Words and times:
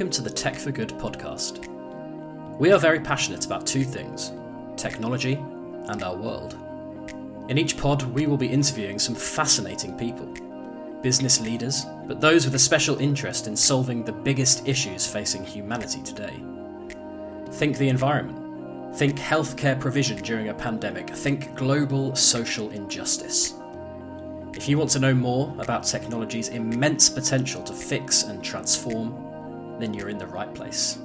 Welcome 0.00 0.12
to 0.12 0.22
the 0.22 0.30
Tech 0.30 0.56
for 0.56 0.70
Good 0.70 0.88
podcast. 0.88 1.68
We 2.58 2.72
are 2.72 2.78
very 2.78 3.00
passionate 3.00 3.44
about 3.44 3.66
two 3.66 3.84
things 3.84 4.32
technology 4.74 5.34
and 5.34 6.02
our 6.02 6.16
world. 6.16 6.56
In 7.50 7.58
each 7.58 7.76
pod, 7.76 8.04
we 8.04 8.26
will 8.26 8.38
be 8.38 8.48
interviewing 8.48 8.98
some 8.98 9.14
fascinating 9.14 9.98
people 9.98 10.24
business 11.02 11.38
leaders, 11.42 11.84
but 12.06 12.18
those 12.18 12.46
with 12.46 12.54
a 12.54 12.58
special 12.58 12.98
interest 12.98 13.46
in 13.46 13.54
solving 13.54 14.02
the 14.02 14.10
biggest 14.10 14.66
issues 14.66 15.06
facing 15.06 15.44
humanity 15.44 16.02
today. 16.02 16.42
Think 17.50 17.76
the 17.76 17.90
environment, 17.90 18.96
think 18.96 19.18
healthcare 19.18 19.78
provision 19.78 20.16
during 20.22 20.48
a 20.48 20.54
pandemic, 20.54 21.10
think 21.10 21.54
global 21.56 22.16
social 22.16 22.70
injustice. 22.70 23.52
If 24.54 24.66
you 24.66 24.78
want 24.78 24.92
to 24.92 24.98
know 24.98 25.12
more 25.12 25.54
about 25.58 25.84
technology's 25.84 26.48
immense 26.48 27.10
potential 27.10 27.62
to 27.64 27.74
fix 27.74 28.22
and 28.22 28.42
transform, 28.42 29.29
then 29.80 29.94
you're 29.94 30.08
in 30.08 30.18
the 30.18 30.26
right 30.26 30.54
place. 30.54 30.98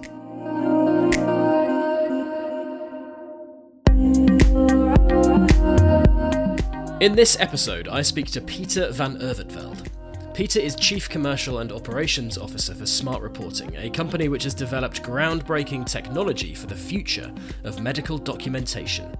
In 7.01 7.15
this 7.15 7.37
episode, 7.39 7.87
I 7.87 8.01
speak 8.01 8.27
to 8.31 8.41
Peter 8.41 8.91
van 8.91 9.17
Overtveld. 9.19 9.87
Peter 10.33 10.59
is 10.59 10.75
Chief 10.75 11.07
Commercial 11.07 11.59
and 11.59 11.71
Operations 11.71 12.37
Officer 12.37 12.73
for 12.75 12.85
Smart 12.85 13.21
Reporting, 13.21 13.75
a 13.77 13.89
company 13.89 14.27
which 14.27 14.43
has 14.43 14.53
developed 14.53 15.03
groundbreaking 15.03 15.85
technology 15.85 16.53
for 16.53 16.67
the 16.67 16.75
future 16.75 17.31
of 17.63 17.79
medical 17.79 18.17
documentation. 18.17 19.15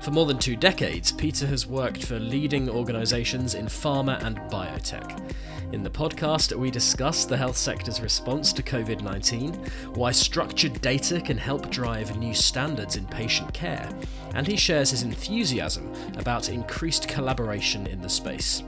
For 0.00 0.10
more 0.10 0.26
than 0.26 0.38
two 0.38 0.56
decades, 0.56 1.12
Peter 1.12 1.46
has 1.46 1.66
worked 1.66 2.04
for 2.04 2.18
leading 2.18 2.68
organisations 2.68 3.54
in 3.54 3.66
pharma 3.66 4.22
and 4.24 4.38
biotech. 4.50 5.34
In 5.72 5.82
the 5.82 5.88
podcast, 5.88 6.54
we 6.54 6.70
discuss 6.70 7.24
the 7.24 7.34
health 7.36 7.56
sector's 7.56 8.02
response 8.02 8.52
to 8.52 8.62
COVID 8.62 9.00
19, 9.00 9.54
why 9.94 10.12
structured 10.12 10.78
data 10.82 11.18
can 11.18 11.38
help 11.38 11.70
drive 11.70 12.18
new 12.18 12.34
standards 12.34 12.96
in 12.96 13.06
patient 13.06 13.54
care, 13.54 13.88
and 14.34 14.46
he 14.46 14.54
shares 14.54 14.90
his 14.90 15.02
enthusiasm 15.02 15.90
about 16.18 16.50
increased 16.50 17.08
collaboration 17.08 17.86
in 17.86 18.02
the 18.02 18.08
space. 18.10 18.62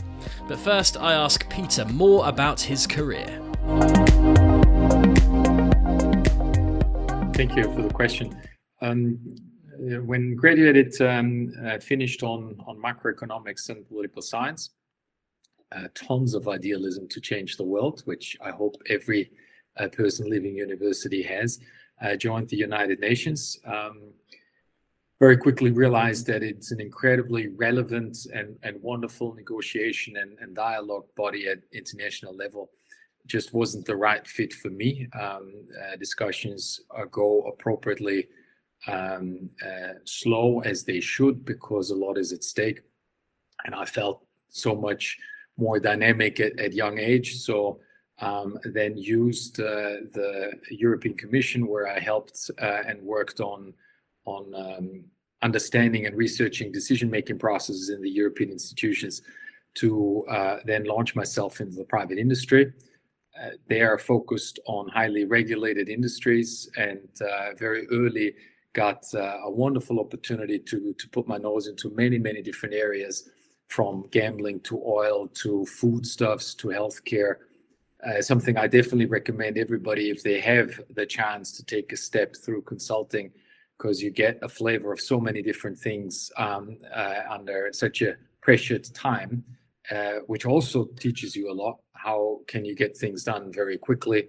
But 0.49 0.59
first, 0.59 0.97
I 0.97 1.13
ask 1.13 1.47
Peter 1.51 1.85
more 1.85 2.27
about 2.27 2.59
his 2.59 2.87
career. 2.87 3.27
Thank 7.35 7.55
you 7.55 7.65
for 7.65 7.83
the 7.83 7.91
question. 7.93 8.35
Um, 8.81 9.19
when 10.07 10.37
graduated, 10.37 10.99
um, 11.03 11.53
uh, 11.67 11.79
finished 11.81 12.23
on, 12.23 12.57
on 12.67 12.79
macroeconomics 12.79 13.69
and 13.69 13.87
political 13.87 14.23
science 14.23 14.71
uh, 15.75 15.89
tons 15.95 16.35
of 16.35 16.49
idealism 16.49 17.09
to 17.09 17.21
change 17.21 17.57
the 17.57 17.65
world, 17.65 18.03
which 18.05 18.37
I 18.43 18.51
hope 18.51 18.77
every 18.89 19.31
uh, 19.77 19.89
person 19.89 20.29
leaving 20.29 20.57
university 20.57 21.23
has. 21.23 21.59
Uh, 22.01 22.17
joined 22.17 22.49
the 22.49 22.57
United 22.57 23.01
Nations. 23.01 23.59
Um, 23.65 24.13
very 25.21 25.37
quickly 25.37 25.71
realized 25.71 26.27
that 26.27 26.43
it's 26.43 26.71
an 26.73 26.81
incredibly 26.81 27.49
relevant 27.49 28.19
and, 28.35 28.57
and 28.63 28.83
wonderful 28.83 29.33
negotiation 29.35 30.17
and, 30.17 30.37
and 30.41 30.55
dialogue 30.55 31.07
body 31.17 31.49
at 31.49 31.59
international 31.73 32.37
level. 32.37 32.71
Just 33.27 33.55
wasn't 33.55 33.87
the 33.87 33.97
right 33.97 34.27
fit 34.27 34.53
for 34.53 34.71
me. 34.71 35.09
Um, 35.19 35.67
uh, 35.81 35.97
discussions 35.97 36.81
go 37.11 37.43
appropriately 37.43 38.27
um, 38.87 39.49
uh, 39.65 39.95
slow 40.05 40.61
as 40.61 40.85
they 40.85 41.01
should 41.01 41.45
because 41.45 41.91
a 41.91 41.95
lot 41.97 42.19
is 42.19 42.33
at 42.33 42.45
stake. 42.45 42.83
And 43.65 43.75
I 43.75 43.87
felt 43.87 44.27
so 44.51 44.75
much 44.75 45.19
more 45.57 45.79
dynamic 45.79 46.41
at, 46.41 46.59
at 46.59 46.73
young 46.73 46.99
age. 46.99 47.37
So 47.37 47.81
um, 48.21 48.59
then 48.65 48.97
used 48.97 49.61
uh, 49.61 50.07
the 50.13 50.53
European 50.71 51.17
Commission, 51.17 51.67
where 51.67 51.89
I 51.89 51.99
helped 51.99 52.51
uh, 52.61 52.83
and 52.87 53.03
worked 53.03 53.41
on 53.41 53.75
on 54.27 54.55
um, 54.55 55.05
understanding 55.43 56.07
and 56.07 56.17
researching 56.17 56.73
decision-making 56.73 57.39
processes 57.39 57.91
in 57.91 58.01
the 58.01 58.09
European 58.09 58.51
institutions, 58.51 59.21
to 59.75 60.25
uh, 60.31 60.57
then 60.65 60.85
launch 60.85 61.15
myself 61.15 61.61
into 61.61 61.77
the 61.77 61.85
private 61.85 62.17
industry. 62.17 62.73
Uh, 63.39 63.51
they 63.69 63.83
are 63.83 63.99
focused 63.99 64.61
on 64.67 64.89
highly 64.89 65.25
regulated 65.25 65.89
industries, 65.89 66.71
and 66.77 67.09
uh, 67.21 67.49
very 67.59 67.87
early 67.89 68.35
got 68.73 69.05
uh, 69.15 69.39
a 69.45 69.51
wonderful 69.51 70.01
opportunity 70.01 70.59
to 70.59 70.95
to 70.95 71.09
put 71.09 71.27
my 71.27 71.37
nose 71.37 71.67
into 71.67 71.91
many 71.91 72.19
many 72.19 72.43
different 72.43 72.75
areas 72.75 73.29
from 73.75 74.07
gambling 74.11 74.61
to 74.61 74.75
oil 74.87 75.27
to 75.43 75.67
foodstuffs 75.67 76.55
to 76.55 76.69
healthcare. 76.69 77.35
Uh, 78.07 78.23
something 78.23 78.57
I 78.57 78.69
definitely 78.69 79.11
recommend 79.19 79.59
everybody 79.59 80.11
if 80.15 80.23
they 80.23 80.39
have 80.53 80.69
the 80.99 81.07
chance 81.07 81.47
to 81.57 81.63
take 81.75 81.89
a 81.93 81.97
step 81.97 82.37
through 82.43 82.63
consulting, 82.63 83.33
because 83.77 83.97
you 84.05 84.11
get 84.11 84.39
a 84.43 84.49
flavor 84.49 84.93
of 84.93 85.01
so 85.01 85.19
many 85.19 85.43
different 85.43 85.79
things 85.89 86.31
um, 86.37 86.65
uh, 86.95 87.23
under 87.37 87.71
such 87.73 88.03
a 88.03 88.13
pressured 88.47 88.85
time, 89.09 89.43
uh, 89.91 90.19
which 90.33 90.45
also 90.47 90.79
teaches 91.05 91.35
you 91.35 91.51
a 91.51 91.59
lot. 91.63 91.77
How 92.07 92.21
can 92.47 92.65
you 92.65 92.75
get 92.83 92.97
things 92.97 93.25
done 93.25 93.45
very 93.61 93.79
quickly, 93.89 94.29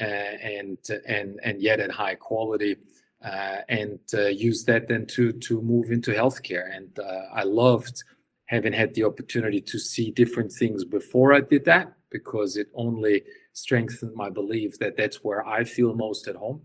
uh, 0.00 0.34
and 0.56 0.78
and 1.16 1.28
and 1.46 1.56
yet 1.68 1.78
at 1.78 1.92
high 2.02 2.16
quality? 2.28 2.74
Uh, 3.24 3.60
and 3.80 4.00
uh, 4.12 4.26
use 4.48 4.64
that 4.64 4.88
then 4.88 5.06
to 5.14 5.32
to 5.46 5.62
move 5.62 5.86
into 5.96 6.10
healthcare. 6.10 6.66
And 6.76 6.90
I 7.40 7.44
loved 7.44 7.96
having 8.46 8.72
had 8.72 8.94
the 8.94 9.04
opportunity 9.04 9.60
to 9.60 9.78
see 9.78 10.10
different 10.10 10.52
things 10.52 10.84
before 10.84 11.32
I 11.32 11.40
did 11.40 11.64
that 11.64 11.94
because 12.10 12.56
it 12.56 12.68
only 12.74 13.22
strengthened 13.52 14.14
my 14.14 14.30
belief 14.30 14.78
that 14.78 14.96
that's 14.96 15.24
where 15.24 15.46
I 15.46 15.64
feel 15.64 15.94
most 15.94 16.28
at 16.28 16.36
home. 16.36 16.62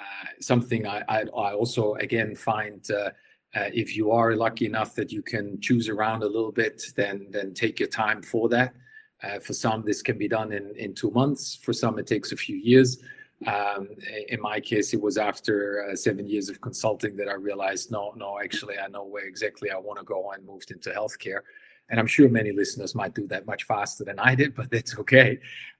Uh, 0.00 0.28
something 0.40 0.86
I, 0.86 1.02
I, 1.08 1.20
I, 1.22 1.52
also 1.54 1.94
again 1.94 2.36
find 2.36 2.88
uh, 2.90 3.10
uh, 3.54 3.70
if 3.72 3.96
you 3.96 4.12
are 4.12 4.36
lucky 4.36 4.66
enough 4.66 4.94
that 4.94 5.10
you 5.10 5.22
can 5.22 5.60
choose 5.60 5.88
around 5.88 6.22
a 6.22 6.26
little 6.26 6.52
bit, 6.52 6.82
then 6.94 7.26
then 7.30 7.52
take 7.54 7.80
your 7.80 7.88
time 7.88 8.22
for 8.22 8.48
that. 8.48 8.74
Uh, 9.22 9.40
for 9.40 9.52
some, 9.52 9.82
this 9.84 10.02
can 10.02 10.16
be 10.16 10.28
done 10.28 10.52
in 10.52 10.72
in 10.76 10.94
two 10.94 11.10
months. 11.10 11.58
For 11.62 11.72
some, 11.72 11.98
it 11.98 12.06
takes 12.06 12.30
a 12.30 12.36
few 12.36 12.56
years. 12.56 12.98
Um, 13.46 13.88
in 14.28 14.40
my 14.40 14.58
case, 14.58 14.92
it 14.92 15.00
was 15.00 15.16
after 15.16 15.88
uh, 15.88 15.94
seven 15.94 16.28
years 16.28 16.48
of 16.48 16.60
consulting 16.60 17.16
that 17.16 17.28
I 17.28 17.34
realized, 17.34 17.92
no, 17.92 18.12
no, 18.16 18.40
actually, 18.42 18.78
I 18.78 18.88
know 18.88 19.04
where 19.04 19.26
exactly 19.26 19.70
I 19.70 19.76
want 19.76 19.98
to 20.00 20.04
go 20.04 20.32
and 20.32 20.44
moved 20.44 20.70
into 20.72 20.90
healthcare. 20.90 21.40
And 21.88 22.00
I'm 22.00 22.06
sure 22.06 22.28
many 22.28 22.52
listeners 22.52 22.94
might 22.94 23.14
do 23.14 23.26
that 23.28 23.46
much 23.46 23.64
faster 23.64 24.04
than 24.04 24.18
I 24.18 24.34
did, 24.34 24.54
but 24.56 24.70
that's 24.70 24.98
okay. 24.98 25.38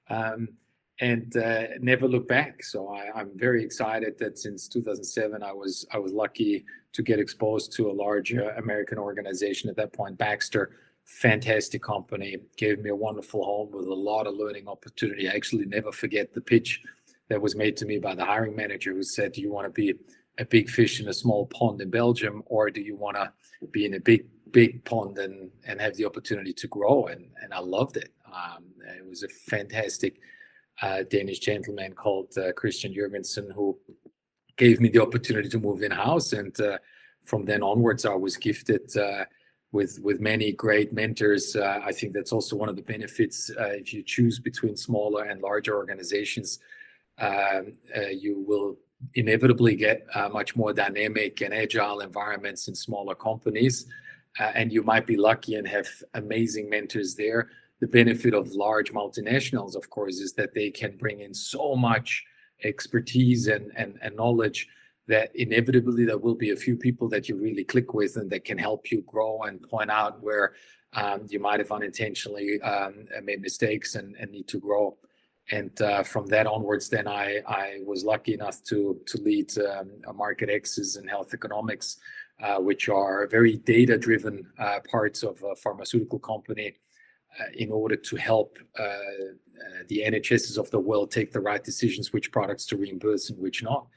Um, 0.09 0.49
and 1.01 1.35
uh, 1.37 1.63
never 1.79 2.07
look 2.07 2.27
back. 2.27 2.63
So 2.63 2.89
I, 2.89 3.19
am 3.19 3.31
very 3.35 3.63
excited 3.63 4.17
that 4.19 4.37
since 4.37 4.67
2007, 4.67 5.41
I 5.43 5.53
was 5.53 5.85
I 5.93 5.97
was 5.97 6.11
lucky 6.11 6.65
to 6.91 7.01
get 7.01 7.19
exposed 7.19 7.71
to 7.73 7.89
a 7.89 7.93
large 7.93 8.33
uh, 8.33 8.51
American 8.57 8.97
organization 8.97 9.69
at 9.69 9.75
that 9.77 9.93
point, 9.93 10.17
Baxter. 10.17 10.71
Fantastic 11.05 11.81
company, 11.81 12.37
gave 12.57 12.79
me 12.79 12.89
a 12.89 12.95
wonderful 12.95 13.43
home 13.43 13.71
with 13.71 13.87
a 13.87 13.93
lot 13.93 14.27
of 14.27 14.35
learning 14.35 14.67
opportunity. 14.67 15.27
I 15.27 15.33
actually 15.33 15.65
never 15.65 15.91
forget 15.91 16.33
the 16.33 16.41
pitch 16.41 16.81
that 17.29 17.41
was 17.41 17.55
made 17.55 17.77
to 17.77 17.85
me 17.85 17.99
by 17.99 18.15
the 18.15 18.25
hiring 18.25 18.55
manager 18.55 18.91
who 18.91 19.03
said, 19.03 19.31
Do 19.31 19.41
you 19.41 19.51
want 19.51 19.65
to 19.65 19.71
be 19.71 19.93
a 20.37 20.45
big 20.45 20.69
fish 20.69 20.99
in 20.99 21.07
a 21.07 21.13
small 21.13 21.45
pond 21.47 21.81
in 21.81 21.89
Belgium, 21.89 22.43
or 22.45 22.69
do 22.69 22.81
you 22.81 22.95
want 22.95 23.17
to 23.17 23.31
be 23.71 23.85
in 23.85 23.93
a 23.93 23.99
big, 23.99 24.25
big 24.51 24.83
pond 24.85 25.17
and, 25.17 25.51
and 25.65 25.79
have 25.79 25.95
the 25.95 26.05
opportunity 26.05 26.53
to 26.53 26.67
grow? 26.67 27.07
And, 27.07 27.27
and 27.41 27.53
I 27.53 27.59
loved 27.59 27.97
it. 27.97 28.11
Um, 28.25 28.65
it 28.97 29.07
was 29.07 29.23
a 29.23 29.29
fantastic 29.29 30.19
uh, 30.81 31.03
Danish 31.09 31.39
gentleman 31.39 31.93
called 31.93 32.35
uh, 32.37 32.51
Christian 32.53 32.93
Jurgensen 32.93 33.51
who 33.53 33.77
gave 34.57 34.79
me 34.79 34.89
the 34.89 35.01
opportunity 35.01 35.49
to 35.49 35.59
move 35.59 35.83
in 35.83 35.91
house. 35.91 36.33
And 36.33 36.59
uh, 36.59 36.77
from 37.25 37.45
then 37.45 37.61
onwards, 37.61 38.05
I 38.05 38.15
was 38.15 38.37
gifted 38.37 38.95
uh, 38.97 39.25
with 39.71 39.99
with 40.01 40.19
many 40.19 40.51
great 40.53 40.93
mentors. 40.93 41.55
Uh, 41.55 41.81
I 41.83 41.91
think 41.91 42.13
that's 42.13 42.31
also 42.31 42.55
one 42.55 42.69
of 42.69 42.75
the 42.75 42.81
benefits 42.81 43.51
uh, 43.59 43.67
if 43.67 43.93
you 43.93 44.03
choose 44.03 44.39
between 44.39 44.75
smaller 44.75 45.25
and 45.25 45.41
larger 45.41 45.75
organizations 45.75 46.59
you 48.11 48.43
will 48.47 48.77
inevitably 49.15 49.75
get 49.75 50.05
uh, 50.13 50.29
much 50.29 50.55
more 50.55 50.73
dynamic 50.73 51.41
and 51.41 51.53
agile 51.53 52.01
environments 52.01 52.67
in 52.67 52.75
smaller 52.75 53.15
companies. 53.15 53.85
Uh, 54.39 54.51
and 54.55 54.71
you 54.71 54.83
might 54.83 55.07
be 55.07 55.17
lucky 55.17 55.55
and 55.55 55.67
have 55.67 55.87
amazing 56.13 56.69
mentors 56.69 57.15
there. 57.15 57.49
The 57.79 57.87
benefit 57.87 58.33
of 58.33 58.51
large 58.51 58.91
multinationals, 58.91 59.75
of 59.75 59.89
course, 59.89 60.19
is 60.19 60.33
that 60.33 60.53
they 60.53 60.69
can 60.69 60.97
bring 60.97 61.21
in 61.21 61.33
so 61.33 61.75
much 61.75 62.23
expertise 62.63 63.47
and, 63.47 63.71
and, 63.75 63.97
and 64.01 64.15
knowledge 64.15 64.67
that 65.07 65.31
inevitably 65.33 66.05
there 66.05 66.17
will 66.17 66.35
be 66.35 66.51
a 66.51 66.55
few 66.55 66.75
people 66.75 67.09
that 67.09 67.27
you 67.27 67.35
really 67.35 67.63
click 67.63 67.93
with 67.93 68.15
and 68.17 68.29
that 68.29 68.45
can 68.45 68.57
help 68.57 68.91
you 68.91 69.01
grow 69.07 69.41
and 69.43 69.61
point 69.67 69.89
out 69.89 70.21
where 70.21 70.53
um, 70.93 71.25
you 71.29 71.39
might 71.39 71.59
have 71.59 71.71
unintentionally 71.71 72.61
um, 72.61 73.05
made 73.23 73.41
mistakes 73.41 73.95
and, 73.95 74.15
and 74.17 74.31
need 74.31 74.47
to 74.47 74.59
grow 74.59 74.97
and 75.51 75.81
uh, 75.81 76.03
from 76.03 76.27
that 76.27 76.47
onwards, 76.47 76.89
then 76.89 77.07
I, 77.07 77.41
I 77.47 77.79
was 77.85 78.03
lucky 78.03 78.33
enough 78.33 78.63
to 78.65 78.99
to 79.07 79.21
lead 79.21 79.51
um, 79.59 79.89
market 80.15 80.49
access 80.49 80.95
and 80.95 81.09
health 81.09 81.33
economics, 81.33 81.97
uh, 82.41 82.57
which 82.57 82.87
are 82.89 83.27
very 83.27 83.57
data 83.57 83.97
driven 83.97 84.45
uh, 84.59 84.79
parts 84.89 85.23
of 85.23 85.43
a 85.43 85.55
pharmaceutical 85.55 86.19
company, 86.19 86.75
uh, 87.39 87.45
in 87.53 87.71
order 87.71 87.95
to 87.95 88.15
help 88.15 88.57
uh, 88.79 88.83
uh, 88.83 89.83
the 89.87 90.03
NHSs 90.05 90.57
of 90.57 90.69
the 90.71 90.79
world 90.79 91.11
take 91.11 91.31
the 91.31 91.39
right 91.39 91.63
decisions, 91.63 92.11
which 92.11 92.31
products 92.31 92.65
to 92.67 92.77
reimburse 92.77 93.29
and 93.29 93.39
which 93.39 93.61
not. 93.61 93.87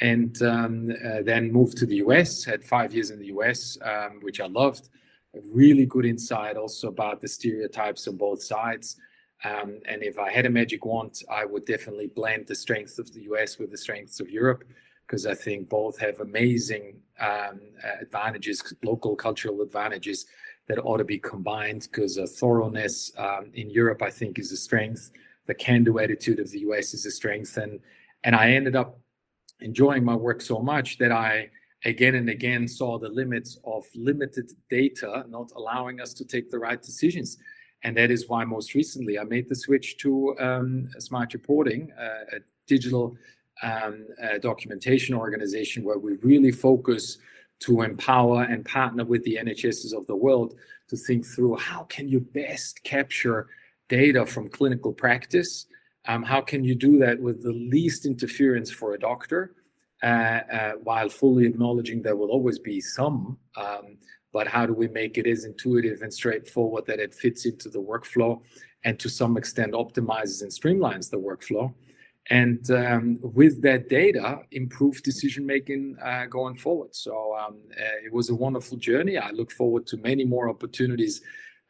And 0.00 0.40
um, 0.42 0.86
then 1.22 1.52
moved 1.52 1.76
to 1.78 1.86
the 1.86 1.96
US, 1.96 2.44
had 2.44 2.64
five 2.64 2.94
years 2.94 3.10
in 3.10 3.18
the 3.18 3.26
US, 3.26 3.76
um, 3.82 4.20
which 4.22 4.40
I 4.40 4.46
loved. 4.46 4.88
A 5.34 5.40
really 5.52 5.84
good 5.84 6.06
insight 6.06 6.56
also 6.56 6.88
about 6.88 7.20
the 7.20 7.28
stereotypes 7.28 8.08
on 8.08 8.16
both 8.16 8.42
sides. 8.42 8.96
Um, 9.44 9.80
and 9.86 10.02
if 10.02 10.18
I 10.18 10.30
had 10.30 10.46
a 10.46 10.50
magic 10.50 10.84
wand, 10.84 11.20
I 11.30 11.44
would 11.44 11.64
definitely 11.66 12.06
blend 12.06 12.46
the 12.46 12.54
strengths 12.54 12.98
of 12.98 13.12
the 13.12 13.22
US 13.22 13.58
with 13.58 13.70
the 13.70 13.76
strengths 13.76 14.20
of 14.20 14.30
Europe, 14.30 14.64
because 15.06 15.26
I 15.26 15.34
think 15.34 15.68
both 15.68 15.98
have 15.98 16.20
amazing 16.20 17.00
um, 17.20 17.60
advantages, 18.00 18.62
local 18.82 19.16
cultural 19.16 19.60
advantages 19.62 20.26
that 20.68 20.78
ought 20.78 20.98
to 20.98 21.04
be 21.04 21.18
combined. 21.18 21.88
Because 21.90 22.18
thoroughness 22.38 23.12
um, 23.18 23.50
in 23.54 23.68
Europe, 23.70 24.02
I 24.02 24.10
think, 24.10 24.38
is 24.38 24.52
a 24.52 24.56
strength. 24.56 25.10
The 25.46 25.54
can-do 25.54 25.98
attitude 25.98 26.38
of 26.38 26.50
the 26.50 26.60
US 26.60 26.94
is 26.94 27.04
a 27.04 27.10
strength, 27.10 27.56
and 27.56 27.80
and 28.24 28.36
I 28.36 28.52
ended 28.52 28.76
up 28.76 29.00
enjoying 29.60 30.04
my 30.04 30.14
work 30.14 30.40
so 30.40 30.60
much 30.60 30.98
that 30.98 31.10
I 31.12 31.50
again 31.84 32.14
and 32.14 32.28
again 32.28 32.68
saw 32.68 32.98
the 32.98 33.08
limits 33.08 33.58
of 33.64 33.84
limited 33.94 34.52
data 34.70 35.24
not 35.28 35.50
allowing 35.56 36.00
us 36.00 36.12
to 36.14 36.24
take 36.24 36.50
the 36.50 36.58
right 36.58 36.80
decisions. 36.80 37.38
And 37.84 37.96
that 37.96 38.10
is 38.10 38.28
why 38.28 38.44
most 38.44 38.74
recently 38.74 39.18
I 39.18 39.24
made 39.24 39.48
the 39.48 39.56
switch 39.56 39.96
to 39.98 40.36
um, 40.38 40.88
smart 40.98 41.32
reporting, 41.32 41.92
uh, 41.98 42.36
a 42.36 42.40
digital 42.66 43.16
um, 43.62 44.06
a 44.20 44.38
documentation 44.38 45.14
organization 45.14 45.84
where 45.84 45.98
we 45.98 46.14
really 46.22 46.50
focus 46.50 47.18
to 47.60 47.82
empower 47.82 48.42
and 48.42 48.64
partner 48.64 49.04
with 49.04 49.22
the 49.22 49.38
NHSs 49.40 49.92
of 49.92 50.06
the 50.06 50.16
world 50.16 50.56
to 50.88 50.96
think 50.96 51.24
through 51.24 51.56
how 51.56 51.84
can 51.84 52.08
you 52.08 52.20
best 52.20 52.82
capture 52.82 53.48
data 53.88 54.26
from 54.26 54.48
clinical 54.48 54.92
practice? 54.92 55.66
Um, 56.06 56.24
how 56.24 56.40
can 56.40 56.64
you 56.64 56.74
do 56.74 56.98
that 56.98 57.20
with 57.20 57.44
the 57.44 57.52
least 57.52 58.04
interference 58.04 58.70
for 58.70 58.94
a 58.94 58.98
doctor? 58.98 59.54
Uh, 60.02 60.40
uh, 60.52 60.72
while 60.82 61.08
fully 61.08 61.46
acknowledging 61.46 62.02
there 62.02 62.16
will 62.16 62.30
always 62.30 62.58
be 62.58 62.80
some 62.80 63.38
um, 63.56 63.96
but 64.32 64.48
how 64.48 64.66
do 64.66 64.72
we 64.72 64.88
make 64.88 65.18
it 65.18 65.26
as 65.26 65.44
intuitive 65.44 66.02
and 66.02 66.12
straightforward 66.12 66.86
that 66.86 67.00
it 67.00 67.14
fits 67.14 67.44
into 67.44 67.68
the 67.68 67.80
workflow 67.80 68.40
and 68.84 68.98
to 68.98 69.08
some 69.08 69.36
extent 69.36 69.72
optimizes 69.72 70.42
and 70.42 70.50
streamlines 70.50 71.10
the 71.10 71.18
workflow? 71.18 71.72
And 72.30 72.70
um, 72.70 73.18
with 73.20 73.62
that 73.62 73.88
data 73.88 74.40
improve 74.52 75.02
decision 75.02 75.44
making 75.44 75.96
uh, 76.02 76.26
going 76.26 76.54
forward. 76.54 76.94
So 76.94 77.36
um, 77.36 77.56
uh, 77.72 78.04
it 78.04 78.12
was 78.12 78.30
a 78.30 78.34
wonderful 78.34 78.78
journey. 78.78 79.18
I 79.18 79.30
look 79.30 79.50
forward 79.50 79.86
to 79.88 79.96
many 79.96 80.24
more 80.24 80.48
opportunities 80.48 81.20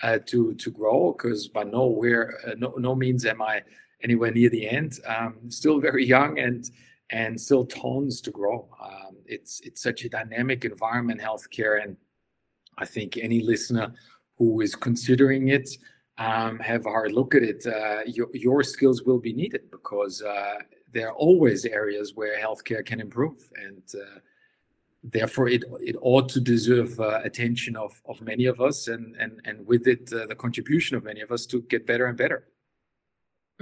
uh, 0.03 0.19
to 0.27 0.55
to 0.55 0.71
grow 0.71 1.13
because 1.13 1.49
by 1.49 1.65
nowhere 1.65 2.35
uh, 2.47 2.55
no, 2.59 2.75
no 2.77 2.95
means 2.95 3.25
am 3.25 3.41
i 3.41 3.63
anywhere 4.03 4.33
near 4.33 4.51
the 4.51 4.69
end. 4.69 4.99
Um, 5.07 5.37
still 5.49 5.81
very 5.81 6.05
young 6.05 6.39
and 6.39 6.69
and 7.11 7.41
still 7.41 7.65
tons 7.65 8.21
to 8.23 8.31
grow. 8.31 8.69
Um, 8.83 9.17
it's 9.27 9.61
it's 9.61 9.83
such 9.83 10.05
a 10.05 10.09
dynamic 10.09 10.65
environment 10.65 11.21
healthcare 11.21 11.83
and 11.83 11.97
I 12.79 12.85
think 12.85 13.17
any 13.17 13.41
listener 13.41 13.93
who 14.37 14.61
is 14.61 14.75
considering 14.75 15.49
it 15.49 15.69
um, 16.19 16.59
have 16.59 16.87
a 16.87 16.91
hard 16.91 17.13
look 17.13 17.35
at 17.35 17.43
it. 17.43 17.67
Uh, 17.67 18.01
your, 18.07 18.29
your 18.33 18.63
skills 18.63 19.03
will 19.03 19.19
be 19.19 19.33
needed 19.33 19.71
because 19.71 20.23
uh, 20.23 20.55
there 20.93 21.09
are 21.09 21.15
always 21.15 21.65
areas 21.65 22.15
where 22.15 22.39
healthcare 22.39 22.85
can 22.85 23.01
improve, 23.01 23.41
and 23.57 23.83
uh, 23.95 24.19
therefore 25.03 25.49
it 25.49 25.65
it 25.81 25.97
ought 26.03 26.29
to 26.29 26.41
deserve 26.41 26.99
uh, 27.01 27.21
attention 27.25 27.77
of 27.77 28.01
of 28.05 28.21
many 28.21 28.47
of 28.47 28.61
us, 28.61 28.89
and 28.89 29.17
and 29.17 29.41
and 29.45 29.67
with 29.67 29.87
it 29.87 30.13
uh, 30.13 30.27
the 30.27 30.35
contribution 30.35 30.97
of 30.97 31.05
many 31.05 31.21
of 31.21 31.33
us 31.33 31.47
to 31.47 31.63
get 31.63 31.87
better 31.87 32.07
and 32.07 32.19
better. 32.19 32.47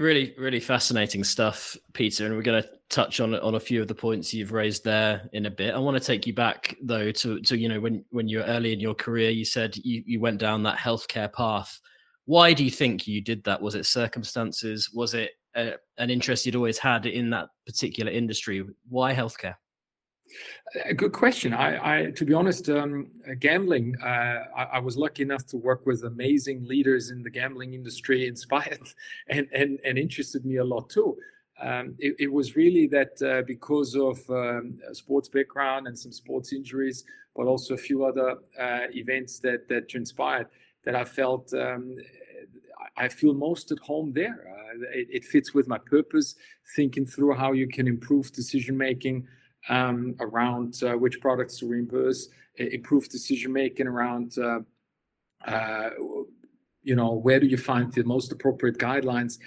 Really, 0.01 0.35
really 0.39 0.61
fascinating 0.61 1.23
stuff, 1.23 1.77
Peter. 1.93 2.25
And 2.25 2.35
we're 2.35 2.41
going 2.41 2.63
to 2.63 2.69
touch 2.89 3.21
on 3.21 3.35
on 3.35 3.57
a 3.57 3.61
few 3.61 3.83
of 3.83 3.87
the 3.87 3.95
points 3.95 4.33
you've 4.33 4.51
raised 4.51 4.83
there 4.83 5.29
in 5.35 5.45
a 5.45 5.51
bit. 5.51 5.75
I 5.75 5.79
want 5.79 5.95
to 5.95 6.03
take 6.03 6.27
you 6.27 6.33
back 6.33 6.75
though 6.83 7.13
to 7.13 7.39
to 7.43 7.59
you 7.59 7.69
know 7.69 7.81
when 7.81 8.03
when 8.09 8.27
you 8.27 8.39
were 8.39 8.45
early 8.45 8.73
in 8.73 8.81
your 8.81 8.95
career, 8.95 9.29
you 9.29 9.45
said 9.45 9.77
you 9.77 10.03
you 10.07 10.19
went 10.19 10.39
down 10.39 10.63
that 10.63 10.79
healthcare 10.79 11.31
path. 11.31 11.79
Why 12.25 12.55
do 12.55 12.65
you 12.65 12.71
think 12.71 13.07
you 13.07 13.21
did 13.21 13.45
that? 13.45 13.61
Was 13.61 13.75
it 13.75 13.85
circumstances? 13.85 14.91
Was 14.95 15.13
it 15.13 15.33
a, 15.55 15.75
an 15.99 16.09
interest 16.09 16.47
you'd 16.47 16.57
always 16.57 16.79
had 16.79 17.05
in 17.05 17.29
that 17.31 17.51
particular 17.67 18.11
industry? 18.11 18.65
Why 18.89 19.15
healthcare? 19.15 19.57
A 20.85 20.95
good 20.95 21.13
question. 21.13 21.53
I, 21.53 22.07
I 22.07 22.11
to 22.13 22.25
be 22.25 22.35
honest, 22.35 22.69
um, 22.69 23.09
gambling. 23.39 23.97
Uh, 24.03 24.45
I, 24.57 24.63
I, 24.75 24.79
was 24.79 24.97
lucky 24.97 25.23
enough 25.23 25.45
to 25.47 25.57
work 25.57 25.85
with 25.87 26.05
amazing 26.05 26.65
leaders 26.67 27.11
in 27.11 27.23
the 27.23 27.31
gambling 27.31 27.75
industry, 27.75 28.27
inspired 28.35 28.89
and 29.29 29.49
and, 29.53 29.79
and 29.85 29.99
interested 29.99 30.45
me 30.45 30.57
a 30.57 30.65
lot 30.65 30.89
too. 30.91 31.17
Um, 31.61 31.95
it, 31.99 32.15
it, 32.19 32.33
was 32.33 32.57
really 32.57 32.87
that 32.87 33.21
uh, 33.23 33.43
because 33.47 33.95
of 33.95 34.19
um, 34.31 34.79
sports 34.93 35.29
background 35.29 35.87
and 35.87 35.99
some 35.99 36.13
sports 36.13 36.55
injuries, 36.55 37.05
but 37.37 37.47
also 37.47 37.75
a 37.75 37.79
few 37.79 38.05
other 38.05 38.39
uh, 38.59 38.87
events 38.95 39.41
that 39.41 39.69
that 39.69 39.89
transpired, 39.89 40.47
that 40.85 40.95
I 40.95 41.05
felt 41.05 41.53
um, 41.53 41.97
I 42.97 43.09
feel 43.09 43.35
most 43.35 43.73
at 43.73 43.79
home 43.79 44.13
there. 44.13 44.47
Uh, 44.49 44.87
it, 44.93 45.09
it, 45.11 45.25
fits 45.25 45.55
with 45.55 45.67
my 45.67 45.79
purpose, 45.79 46.35
thinking 46.77 47.07
through 47.07 47.35
how 47.35 47.53
you 47.53 47.67
can 47.67 47.89
improve 47.89 48.31
decision 48.33 48.77
making 48.77 49.27
um, 49.69 50.15
around 50.21 50.83
uh, 50.83 50.97
which 50.97 51.21
products 51.21 51.59
to 51.59 51.69
reimburse, 51.69 52.29
improve 52.57 53.09
decision 53.09 53.53
making 53.53 53.87
around, 53.87 54.37
uh, 54.39 54.61
uh, 55.47 55.91
you 56.83 56.97
know, 56.97 57.13
where 57.13 57.41
do 57.41 57.47
you 57.47 57.57
find 57.57 57.93
the 57.93 58.05
most 58.05 58.33
appropriate 58.33 58.79
guidelines. 58.79 59.39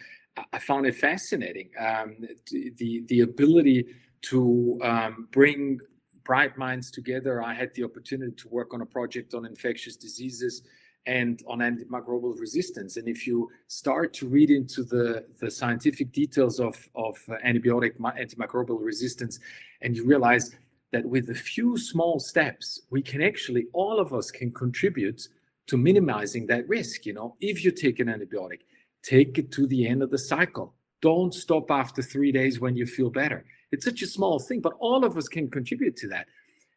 I 0.51 0.59
found 0.59 0.85
it 0.87 0.95
fascinating. 0.95 1.69
Um, 1.79 2.17
the 2.47 3.03
the 3.07 3.19
ability 3.21 3.85
to 4.23 4.79
um, 4.81 5.27
bring 5.31 5.79
bright 6.23 6.57
minds 6.57 6.89
together. 6.89 7.43
I 7.43 7.53
had 7.53 7.73
the 7.75 7.83
opportunity 7.83 8.31
to 8.31 8.49
work 8.49 8.73
on 8.73 8.81
a 8.81 8.85
project 8.85 9.33
on 9.33 9.45
infectious 9.45 9.95
diseases 9.95 10.63
and 11.05 11.43
on 11.47 11.59
antimicrobial 11.59 12.39
resistance. 12.39 12.97
And 12.97 13.07
if 13.07 13.27
you 13.27 13.49
start 13.67 14.13
to 14.15 14.27
read 14.27 14.49
into 14.49 14.83
the, 14.83 15.25
the 15.39 15.51
scientific 15.51 16.11
details 16.11 16.59
of, 16.59 16.75
of 16.95 17.17
uh, 17.29 17.35
antibiotic 17.45 17.97
antimicrobial 17.99 18.79
resistance, 18.81 19.39
and 19.81 19.95
you 19.95 20.05
realize 20.05 20.55
that 20.91 21.05
with 21.05 21.29
a 21.29 21.35
few 21.35 21.77
small 21.77 22.19
steps, 22.19 22.81
we 22.89 23.01
can 23.01 23.21
actually, 23.21 23.65
all 23.73 23.99
of 23.99 24.13
us 24.13 24.31
can 24.31 24.51
contribute 24.51 25.27
to 25.67 25.77
minimizing 25.77 26.47
that 26.47 26.67
risk. 26.69 27.05
You 27.05 27.13
know, 27.13 27.35
if 27.39 27.63
you 27.63 27.71
take 27.71 27.99
an 27.99 28.07
antibiotic, 28.07 28.59
take 29.01 29.37
it 29.37 29.51
to 29.53 29.67
the 29.67 29.87
end 29.87 30.03
of 30.03 30.11
the 30.11 30.17
cycle. 30.17 30.73
Don't 31.01 31.33
stop 31.33 31.69
after 31.69 32.01
three 32.01 32.31
days 32.31 32.59
when 32.59 32.77
you 32.77 32.85
feel 32.85 33.09
better. 33.09 33.43
It's 33.71 33.83
such 33.83 34.03
a 34.03 34.07
small 34.07 34.39
thing, 34.39 34.61
but 34.61 34.73
all 34.79 35.03
of 35.03 35.17
us 35.17 35.27
can 35.27 35.49
contribute 35.49 35.97
to 35.97 36.07
that. 36.09 36.27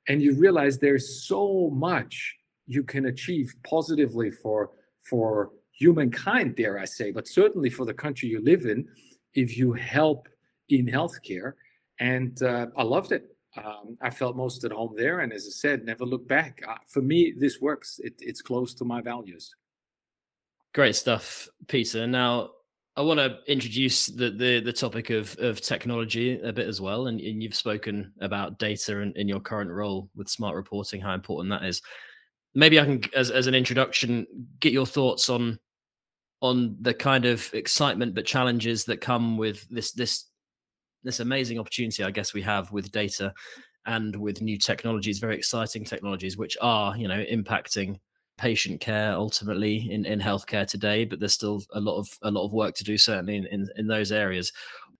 And 0.09 0.23
you 0.23 0.35
realize 0.35 0.78
there's 0.78 1.25
so 1.26 1.71
much 1.71 2.35
you 2.66 2.82
can 2.82 3.06
achieve 3.06 3.54
positively 3.64 4.30
for 4.30 4.70
for 5.00 5.52
humankind, 5.73 6.56
dare 6.56 6.78
I 6.78 6.85
say, 6.85 7.12
but 7.12 7.28
certainly 7.28 7.70
for 7.70 7.85
the 7.85 7.94
country 7.94 8.28
you 8.28 8.42
live 8.42 8.66
in, 8.66 8.88
if 9.35 9.56
you 9.56 9.73
help 9.73 10.28
in 10.68 10.87
healthcare. 10.87 11.52
And 12.00 12.42
uh, 12.42 12.66
I 12.76 12.82
loved 12.82 13.12
it. 13.12 13.37
Um, 13.62 13.96
I 14.02 14.11
felt 14.11 14.37
most 14.37 14.64
at 14.64 14.73
home 14.73 14.94
there, 14.96 15.20
and 15.20 15.32
as 15.32 15.46
I 15.46 15.50
said, 15.50 15.85
never 15.85 16.04
look 16.04 16.28
back. 16.28 16.62
Uh, 16.66 16.76
for 16.88 17.00
me, 17.00 17.32
this 17.38 17.61
works. 17.61 18.00
It, 18.02 18.14
it's 18.18 18.42
close 18.42 18.75
to 18.75 18.85
my 18.85 19.00
values. 19.00 19.54
Great 20.75 20.94
stuff, 20.94 21.49
Peter. 21.66 22.06
Now, 22.06 22.50
I 22.96 23.02
want 23.02 23.18
to 23.18 23.38
introduce 23.46 24.06
the, 24.06 24.30
the, 24.30 24.61
the 24.61 24.73
topic 24.73 25.08
of 25.08 25.35
of 25.38 25.62
technology 25.62 26.38
a 26.40 26.52
bit 26.52 26.66
as 26.66 26.82
well, 26.82 27.06
and, 27.06 27.18
and 27.18 27.42
you've 27.42 27.54
spoken 27.54 28.12
about 28.20 28.58
data 28.58 28.99
in, 28.99 29.12
in 29.16 29.26
your 29.26 29.40
current 29.40 29.70
role 29.70 30.11
with 30.14 30.28
smart 30.28 30.54
reporting, 30.54 31.00
how 31.00 31.14
important 31.14 31.50
that 31.50 31.64
is 31.64 31.80
maybe 32.56 32.80
I 32.80 32.84
can, 32.84 33.02
as 33.14 33.30
as 33.30 33.46
an 33.46 33.54
introduction, 33.54 34.26
get 34.60 34.72
your 34.72 34.86
thoughts 34.86 35.28
on 35.28 35.60
on 36.40 36.76
the 36.80 36.92
kind 36.92 37.25
of 37.25 37.48
excitement 37.54 38.14
but 38.14 38.26
challenges 38.26 38.84
that 38.84 39.00
come 39.00 39.36
with 39.36 39.66
this 39.68 39.92
this 39.92 40.25
this 41.04 41.20
amazing 41.20 41.58
opportunity 41.58 42.02
I 42.02 42.10
guess 42.10 42.34
we 42.34 42.42
have 42.42 42.72
with 42.72 42.90
data 42.90 43.32
and 43.86 44.16
with 44.16 44.42
new 44.42 44.58
technologies, 44.58 45.20
very 45.20 45.36
exciting 45.36 45.84
technologies, 45.84 46.36
which 46.36 46.56
are 46.60 46.96
you 46.96 47.06
know 47.06 47.25
impacting 47.30 47.98
patient 48.38 48.80
care 48.80 49.12
ultimately 49.12 49.90
in, 49.90 50.04
in 50.04 50.20
healthcare 50.20 50.66
today, 50.66 51.04
but 51.04 51.20
there's 51.20 51.32
still 51.32 51.62
a 51.72 51.80
lot 51.80 51.98
of 51.98 52.08
a 52.22 52.30
lot 52.30 52.44
of 52.44 52.52
work 52.52 52.75
to 52.75 52.84
do 52.84 52.98
certainly 52.98 53.36
in, 53.36 53.46
in, 53.46 53.68
in 53.76 53.86
those 53.86 54.12
areas. 54.12 54.52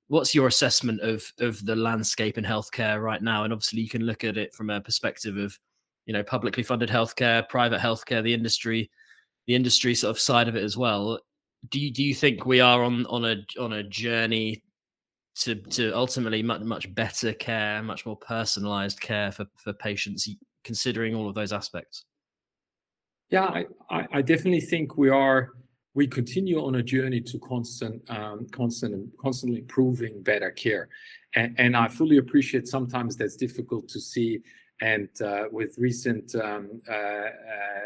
What's 0.09 0.35
your 0.35 0.47
assessment 0.47 1.01
of 1.01 1.25
of 1.41 1.65
the 1.65 1.77
landscape 1.77 2.39
in 2.39 2.45
healthcare 2.45 3.03
right 3.03 3.23
now? 3.23 3.45
And 3.45 3.53
obviously 3.53 3.81
you 3.81 3.89
can 3.89 4.03
look 4.03 4.25
at 4.25 4.37
it 4.37 4.55
from 4.55 4.71
a 4.71 4.81
perspective 4.81 5.37
of 5.37 5.59
you 6.07 6.13
know 6.13 6.23
publicly 6.23 6.63
funded 6.63 6.89
healthcare, 6.89 7.49
private 7.49 7.81
healthcare, 7.81 8.23
the 8.23 8.35
industry, 8.35 8.91
the 9.47 9.55
industry 9.55 9.95
sort 9.95 10.11
of 10.11 10.21
side 10.21 10.49
of 10.49 10.57
it 10.57 10.65
as 10.65 10.77
well. 10.77 11.21
Do 11.69 11.81
you 11.81 11.91
do 11.93 12.03
you 12.03 12.15
think 12.15 12.47
we 12.47 12.61
are 12.61 12.83
on 12.83 13.07
on 13.07 13.25
a 13.25 13.37
on 13.61 13.75
a 13.75 13.83
journey 13.83 14.63
to 15.37 15.55
to 15.55 15.91
ultimately 15.93 16.43
much 16.43 16.63
much 16.63 16.95
better 16.95 17.33
care, 17.33 17.83
much 17.83 18.07
more 18.07 18.17
personalized 18.17 19.01
care 19.01 19.33
for 19.33 19.47
for 19.57 19.73
patients, 19.73 20.29
considering 20.65 21.15
all 21.15 21.29
of 21.29 21.35
those 21.35 21.53
aspects? 21.53 22.05
Yeah, 23.31 23.63
I, 23.91 24.07
I 24.13 24.23
definitely 24.23 24.61
think 24.61 24.97
we 24.97 25.09
are 25.09 25.51
we 25.95 26.07
continue 26.07 26.63
on 26.63 26.75
a 26.75 26.83
journey 26.83 27.23
to 27.23 27.39
constant, 27.39 28.09
um, 28.11 28.47
constant, 28.53 28.93
and 28.93 29.11
constantly 29.19 29.61
improving 29.61 30.23
better 30.23 30.51
care. 30.51 30.91
And, 31.35 31.59
and, 31.59 31.75
I 31.75 31.89
fully 31.89 32.19
appreciate 32.19 32.69
sometimes 32.69 33.17
that's 33.17 33.35
difficult 33.35 33.89
to 33.89 34.01
see. 34.01 34.41
And 34.81 35.09
uh, 35.23 35.45
with 35.51 35.77
recent 35.79 36.35
um, 36.35 36.83
uh, 36.89 36.93
uh, 36.93 37.31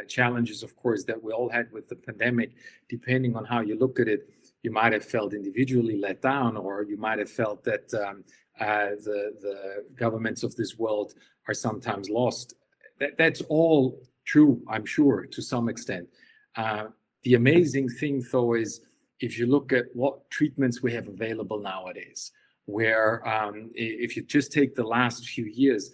challenges, 0.09 0.63
of 0.63 0.75
course, 0.75 1.05
that 1.05 1.23
we 1.23 1.33
all 1.33 1.49
had 1.49 1.71
with 1.73 1.89
the 1.89 1.95
pandemic, 1.95 2.53
depending 2.89 3.37
on 3.37 3.45
how 3.45 3.61
you 3.61 3.79
look 3.79 4.01
at 4.01 4.09
it, 4.09 4.29
you 4.63 4.73
might 4.73 4.93
have 4.93 5.05
felt 5.05 5.33
individually 5.33 5.99
let 5.99 6.21
down, 6.21 6.57
or 6.57 6.83
you 6.83 6.97
might 6.97 7.19
have 7.19 7.31
felt 7.31 7.63
that 7.65 7.95
um, 7.95 8.25
uh, 8.59 8.91
the 9.07 9.33
the 9.41 9.87
governments 9.95 10.43
of 10.43 10.55
this 10.57 10.77
world 10.79 11.15
are 11.49 11.55
sometimes 11.55 12.11
lost. 12.11 12.55
That, 12.99 13.17
that's 13.17 13.41
all 13.43 14.03
true, 14.25 14.61
I'm 14.69 14.85
sure, 14.85 15.27
to 15.27 15.41
some 15.41 15.69
extent. 15.69 16.09
Uh, 16.57 16.89
the 17.23 17.35
amazing 17.35 17.89
thing, 17.89 18.23
though, 18.33 18.55
is 18.55 18.81
if 19.21 19.39
you 19.39 19.47
look 19.47 19.73
at 19.73 19.87
what 19.95 20.29
treatments 20.31 20.83
we 20.83 20.93
have 20.93 21.09
available 21.09 21.61
nowadays, 21.61 22.33
where 22.65 23.27
um, 23.29 23.71
if 23.75 24.17
you 24.17 24.23
just 24.25 24.53
take 24.53 24.75
the 24.75 24.85
last 24.85 25.29
few 25.29 25.45
years, 25.45 25.93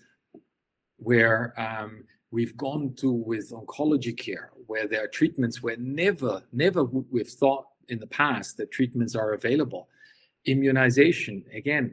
where 0.96 1.52
um, 1.58 2.04
we've 2.30 2.56
gone 2.56 2.94
to 2.96 3.10
with 3.10 3.52
oncology 3.52 4.16
care, 4.16 4.50
where 4.66 4.88
there 4.88 5.04
are 5.04 5.08
treatments 5.08 5.62
where 5.62 5.76
never, 5.76 6.42
never 6.52 6.84
would 6.84 7.06
we've 7.10 7.28
thought 7.28 7.66
in 7.88 7.98
the 7.98 8.06
past 8.06 8.56
that 8.56 8.70
treatments 8.70 9.14
are 9.14 9.32
available. 9.32 9.88
Immunization, 10.46 11.44
again, 11.52 11.92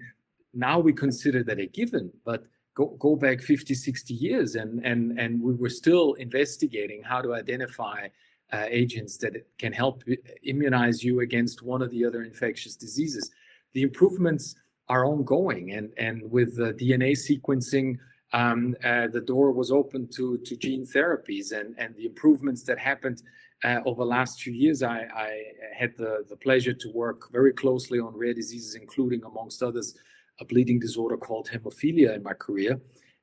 now 0.53 0.79
we 0.79 0.93
consider 0.93 1.43
that 1.43 1.59
a 1.59 1.67
given, 1.67 2.11
but 2.25 2.45
go, 2.75 2.95
go 2.99 3.15
back 3.15 3.41
50, 3.41 3.73
60 3.73 4.13
years 4.13 4.55
and, 4.55 4.83
and, 4.85 5.19
and 5.19 5.41
we 5.41 5.53
were 5.53 5.69
still 5.69 6.13
investigating 6.13 7.03
how 7.03 7.21
to 7.21 7.33
identify 7.33 8.07
uh, 8.51 8.65
agents 8.69 9.17
that 9.17 9.33
can 9.57 9.73
help 9.73 10.03
immunize 10.43 11.03
you 11.03 11.21
against 11.21 11.63
one 11.63 11.81
of 11.81 11.89
the 11.89 12.05
other 12.05 12.23
infectious 12.23 12.75
diseases. 12.75 13.31
The 13.73 13.81
improvements 13.81 14.55
are 14.89 15.05
ongoing, 15.05 15.71
and, 15.71 15.91
and 15.97 16.29
with 16.29 16.57
the 16.57 16.73
DNA 16.73 17.13
sequencing, 17.13 17.97
um, 18.33 18.75
uh, 18.83 19.07
the 19.07 19.21
door 19.21 19.51
was 19.51 19.71
open 19.71 20.07
to, 20.15 20.37
to 20.39 20.55
gene 20.57 20.85
therapies 20.85 21.51
and, 21.51 21.75
and 21.77 21.95
the 21.95 22.05
improvements 22.05 22.63
that 22.63 22.79
happened 22.79 23.21
uh, 23.63 23.79
over 23.85 24.03
the 24.03 24.09
last 24.09 24.41
few 24.41 24.51
years. 24.51 24.81
I, 24.83 25.07
I, 25.15 25.43
had 25.73 25.95
the, 25.97 26.23
the 26.29 26.35
pleasure 26.35 26.73
to 26.73 26.91
work 26.91 27.31
very 27.31 27.53
closely 27.53 27.99
on 27.99 28.15
rare 28.15 28.33
diseases, 28.33 28.75
including, 28.75 29.23
amongst 29.23 29.63
others, 29.63 29.95
a 30.39 30.45
bleeding 30.45 30.79
disorder 30.79 31.17
called 31.17 31.49
hemophilia 31.49 32.15
in 32.15 32.23
my 32.23 32.33
career, 32.33 32.79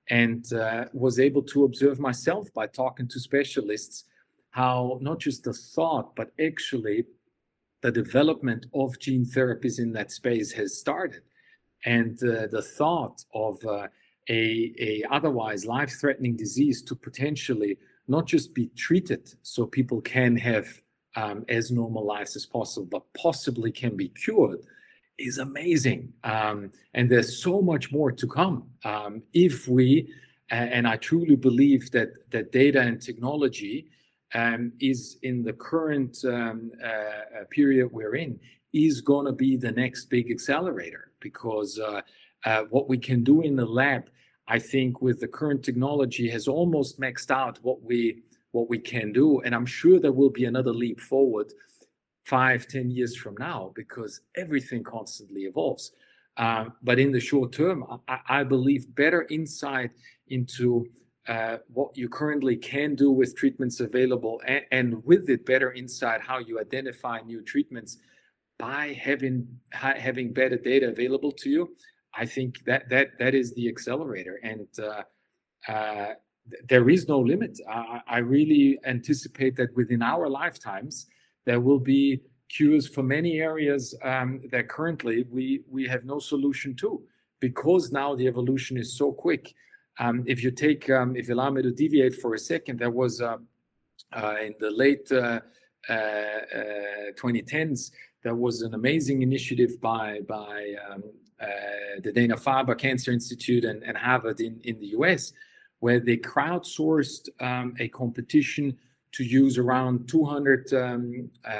and 0.08 0.52
uh, 0.52 0.86
was 0.92 1.20
able 1.20 1.42
to 1.42 1.64
observe 1.64 1.98
myself 2.00 2.52
by 2.54 2.66
talking 2.66 3.06
to 3.08 3.20
specialists 3.20 4.04
how 4.50 4.98
not 5.00 5.20
just 5.20 5.44
the 5.44 5.52
thought, 5.52 6.14
but 6.16 6.32
actually 6.44 7.04
the 7.82 7.92
development 7.92 8.66
of 8.74 8.98
gene 8.98 9.24
therapies 9.24 9.78
in 9.78 9.92
that 9.92 10.10
space 10.10 10.52
has 10.52 10.78
started. 10.78 11.22
And 11.84 12.18
uh, 12.22 12.46
the 12.48 12.62
thought 12.62 13.24
of 13.32 13.64
uh, 13.64 13.88
a, 14.30 14.72
a 14.78 15.04
otherwise 15.10 15.66
life-threatening 15.66 16.36
disease 16.36 16.80
to 16.82 16.94
potentially 16.94 17.76
not 18.08 18.26
just 18.26 18.54
be 18.54 18.68
treated 18.76 19.34
so 19.42 19.66
people 19.66 20.00
can 20.00 20.36
have 20.36 20.66
um, 21.16 21.44
as 21.48 21.70
normal 21.70 22.06
lives 22.06 22.36
as 22.36 22.46
possible, 22.46 22.86
but 22.90 23.02
possibly 23.14 23.72
can 23.72 23.96
be 23.96 24.08
cured 24.08 24.60
is 25.18 25.38
amazing. 25.38 26.12
Um, 26.24 26.72
and 26.94 27.10
there's 27.10 27.42
so 27.42 27.60
much 27.60 27.92
more 27.92 28.10
to 28.10 28.26
come 28.26 28.70
um, 28.84 29.22
if 29.34 29.68
we, 29.68 30.12
and 30.50 30.88
I 30.88 30.96
truly 30.96 31.36
believe 31.36 31.90
that 31.92 32.30
that 32.30 32.50
data 32.52 32.80
and 32.80 33.00
technology 33.00 33.86
um, 34.34 34.72
is 34.80 35.18
in 35.22 35.42
the 35.42 35.52
current 35.52 36.24
um, 36.24 36.70
uh, 36.82 36.86
uh 36.86 37.44
period 37.50 37.90
we're 37.92 38.14
in 38.14 38.38
is 38.72 39.00
going 39.00 39.26
to 39.26 39.32
be 39.32 39.56
the 39.56 39.72
next 39.72 40.04
big 40.06 40.30
accelerator 40.30 41.10
because 41.20 41.78
uh, 41.78 42.00
uh, 42.44 42.62
what 42.70 42.88
we 42.88 42.96
can 42.98 43.22
do 43.22 43.42
in 43.42 43.56
the 43.56 43.66
lab, 43.66 44.08
I 44.50 44.58
think, 44.58 45.00
with 45.00 45.20
the 45.20 45.28
current 45.28 45.64
technology, 45.64 46.28
has 46.30 46.48
almost 46.48 47.00
maxed 47.00 47.30
out 47.30 47.60
what 47.62 47.82
we 47.82 48.22
what 48.50 48.68
we 48.68 48.78
can 48.78 49.12
do, 49.12 49.40
and 49.42 49.54
I'm 49.54 49.64
sure 49.64 50.00
there 50.00 50.12
will 50.12 50.28
be 50.28 50.44
another 50.46 50.72
leap 50.72 51.00
forward 51.00 51.52
five, 52.24 52.66
ten 52.66 52.90
years 52.90 53.16
from 53.16 53.36
now 53.38 53.72
because 53.76 54.22
everything 54.36 54.82
constantly 54.82 55.42
evolves. 55.42 55.92
Uh, 56.36 56.64
but 56.82 56.98
in 56.98 57.12
the 57.12 57.20
short 57.20 57.52
term, 57.52 57.84
I, 58.08 58.18
I 58.28 58.44
believe 58.44 58.92
better 58.94 59.24
insight 59.30 59.92
into 60.26 60.86
uh, 61.28 61.58
what 61.72 61.96
you 61.96 62.08
currently 62.08 62.56
can 62.56 62.96
do 62.96 63.12
with 63.12 63.36
treatments 63.36 63.78
available 63.78 64.40
and, 64.46 64.64
and, 64.72 65.04
with 65.04 65.28
it 65.28 65.46
better 65.46 65.72
insight 65.72 66.20
how 66.20 66.38
you 66.38 66.58
identify 66.58 67.20
new 67.20 67.42
treatments 67.42 67.98
by 68.58 68.98
having 69.00 69.46
ha- 69.72 69.98
having 69.98 70.32
better 70.32 70.56
data 70.56 70.88
available 70.88 71.30
to 71.30 71.50
you 71.50 71.76
i 72.14 72.26
think 72.26 72.64
that 72.64 72.88
that 72.88 73.18
that 73.18 73.34
is 73.34 73.54
the 73.54 73.68
accelerator. 73.68 74.40
And 74.42 74.66
uh, 74.78 75.02
uh, 75.70 76.14
there 76.68 76.88
is 76.88 77.08
no 77.08 77.20
limit. 77.20 77.58
I, 77.68 78.00
I 78.06 78.18
really 78.18 78.78
anticipate 78.84 79.56
that 79.56 79.74
within 79.76 80.02
our 80.02 80.28
lifetimes 80.28 81.06
there 81.46 81.60
will 81.60 81.78
be 81.78 82.20
cures 82.48 82.88
for 82.88 83.02
many 83.02 83.40
areas 83.40 83.94
um, 84.02 84.40
that 84.50 84.68
currently 84.68 85.24
we 85.30 85.62
we 85.68 85.86
have 85.86 86.04
no 86.04 86.18
solution 86.18 86.74
to 86.76 87.02
because 87.40 87.92
now 87.92 88.14
the 88.14 88.26
evolution 88.26 88.76
is 88.76 88.96
so 88.96 89.12
quick. 89.12 89.54
Um, 89.98 90.24
if 90.26 90.42
you 90.42 90.50
take, 90.50 90.90
um, 90.90 91.16
if 91.16 91.28
you 91.28 91.34
allow 91.34 91.50
me 91.50 91.62
to 91.62 91.70
deviate 91.70 92.14
for 92.14 92.34
a 92.34 92.38
second, 92.38 92.78
there 92.78 92.90
was 92.90 93.20
uh, 93.20 93.36
uh, 94.12 94.36
in 94.42 94.54
the 94.58 94.70
late 94.70 95.08
2010s, 95.08 97.90
uh, 97.90 97.94
there 98.22 98.34
was 98.34 98.62
an 98.62 98.74
amazing 98.74 99.22
initiative 99.22 99.80
by 99.80 100.20
by 100.28 100.74
um, 100.88 101.02
the 102.02 102.12
Dana 102.12 102.36
Farber 102.36 102.76
Cancer 102.76 103.12
Institute 103.12 103.64
and, 103.64 103.82
and 103.82 103.96
Harvard 103.96 104.40
in, 104.40 104.60
in 104.64 104.78
the 104.78 104.88
US, 104.98 105.32
where 105.80 106.00
they 106.00 106.16
crowdsourced 106.16 107.28
um, 107.40 107.74
a 107.78 107.88
competition 107.88 108.76
to 109.12 109.24
use 109.24 109.58
around 109.58 110.08
200 110.08 110.72
um, 110.72 111.30
uh, 111.44 111.54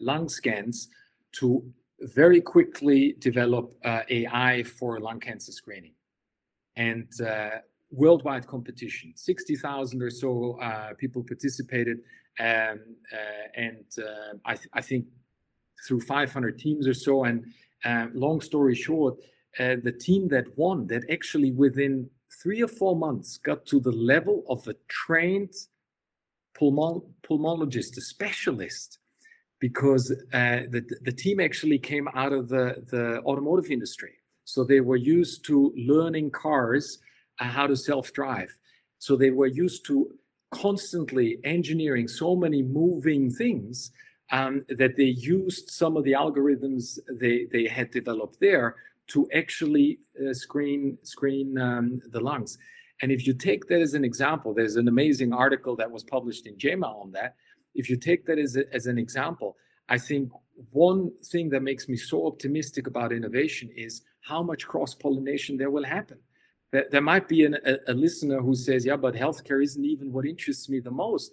lung 0.00 0.28
scans 0.28 0.88
to 1.32 1.64
very 2.00 2.40
quickly 2.40 3.14
develop 3.18 3.74
uh, 3.84 4.02
AI 4.08 4.62
for 4.62 5.00
lung 5.00 5.20
cancer 5.20 5.52
screening. 5.52 5.92
And 6.76 7.08
uh, 7.20 7.58
worldwide 7.90 8.46
competition. 8.46 9.12
60,000 9.16 10.02
or 10.02 10.10
so 10.10 10.58
uh, 10.60 10.94
people 10.98 11.22
participated. 11.22 11.98
Um, 12.38 12.80
uh, 13.12 13.48
and 13.54 13.84
uh, 13.98 14.36
I, 14.44 14.54
th- 14.56 14.68
I, 14.74 14.82
think 14.82 15.06
through 15.86 16.00
500 16.00 16.58
teams 16.58 16.86
or 16.86 16.92
so. 16.92 17.24
And 17.24 17.46
uh, 17.84 18.06
long 18.14 18.40
story 18.40 18.74
short, 18.74 19.16
uh, 19.58 19.76
the 19.82 19.92
team 19.92 20.28
that 20.28 20.56
won, 20.56 20.86
that 20.88 21.04
actually 21.10 21.50
within 21.50 22.10
three 22.42 22.62
or 22.62 22.68
four 22.68 22.96
months 22.96 23.38
got 23.38 23.64
to 23.66 23.80
the 23.80 23.92
level 23.92 24.44
of 24.48 24.66
a 24.68 24.74
trained 24.88 25.54
pulmon- 26.58 27.04
pulmonologist, 27.22 27.96
a 27.96 28.00
specialist, 28.00 28.98
because 29.58 30.10
uh, 30.34 30.60
the, 30.70 30.84
the 31.02 31.12
team 31.12 31.40
actually 31.40 31.78
came 31.78 32.08
out 32.14 32.32
of 32.32 32.48
the, 32.48 32.84
the 32.90 33.20
automotive 33.22 33.70
industry. 33.70 34.14
So 34.44 34.64
they 34.64 34.80
were 34.80 34.96
used 34.96 35.44
to 35.46 35.72
learning 35.76 36.30
cars 36.30 36.98
how 37.36 37.66
to 37.66 37.76
self-drive. 37.76 38.56
So 38.98 39.16
they 39.16 39.30
were 39.30 39.46
used 39.46 39.86
to 39.86 40.10
constantly 40.50 41.38
engineering 41.44 42.08
so 42.08 42.36
many 42.36 42.62
moving 42.62 43.30
things 43.30 43.90
um, 44.30 44.64
that 44.68 44.96
they 44.96 45.04
used 45.04 45.70
some 45.70 45.96
of 45.96 46.04
the 46.04 46.12
algorithms 46.12 46.98
they, 47.20 47.46
they 47.52 47.66
had 47.66 47.90
developed 47.90 48.40
there 48.40 48.76
to 49.08 49.28
actually 49.32 50.00
uh, 50.20 50.34
screen 50.34 50.98
screen 51.02 51.58
um, 51.58 52.00
the 52.10 52.20
lungs. 52.20 52.58
And 53.02 53.12
if 53.12 53.26
you 53.26 53.34
take 53.34 53.66
that 53.68 53.80
as 53.80 53.94
an 53.94 54.04
example, 54.04 54.54
there's 54.54 54.76
an 54.76 54.88
amazing 54.88 55.32
article 55.32 55.76
that 55.76 55.90
was 55.90 56.02
published 56.02 56.46
in 56.46 56.58
JAMA 56.58 56.86
on 56.86 57.12
that. 57.12 57.36
If 57.74 57.90
you 57.90 57.96
take 57.96 58.26
that 58.26 58.38
as, 58.38 58.56
a, 58.56 58.74
as 58.74 58.86
an 58.86 58.98
example, 58.98 59.56
I 59.88 59.98
think 59.98 60.32
one 60.70 61.12
thing 61.22 61.50
that 61.50 61.62
makes 61.62 61.88
me 61.88 61.96
so 61.96 62.26
optimistic 62.26 62.86
about 62.86 63.12
innovation 63.12 63.70
is 63.76 64.02
how 64.22 64.42
much 64.42 64.66
cross 64.66 64.94
pollination 64.94 65.58
there 65.58 65.70
will 65.70 65.84
happen 65.84 66.18
there, 66.72 66.86
there 66.90 67.00
might 67.00 67.28
be 67.28 67.44
an, 67.44 67.56
a, 67.64 67.92
a 67.92 67.94
listener 67.94 68.40
who 68.40 68.54
says, 68.54 68.84
yeah, 68.84 68.96
but 68.96 69.14
healthcare 69.14 69.62
isn't 69.62 69.84
even 69.84 70.12
what 70.12 70.26
interests 70.26 70.68
me 70.68 70.80
the 70.80 70.90
most. 70.90 71.32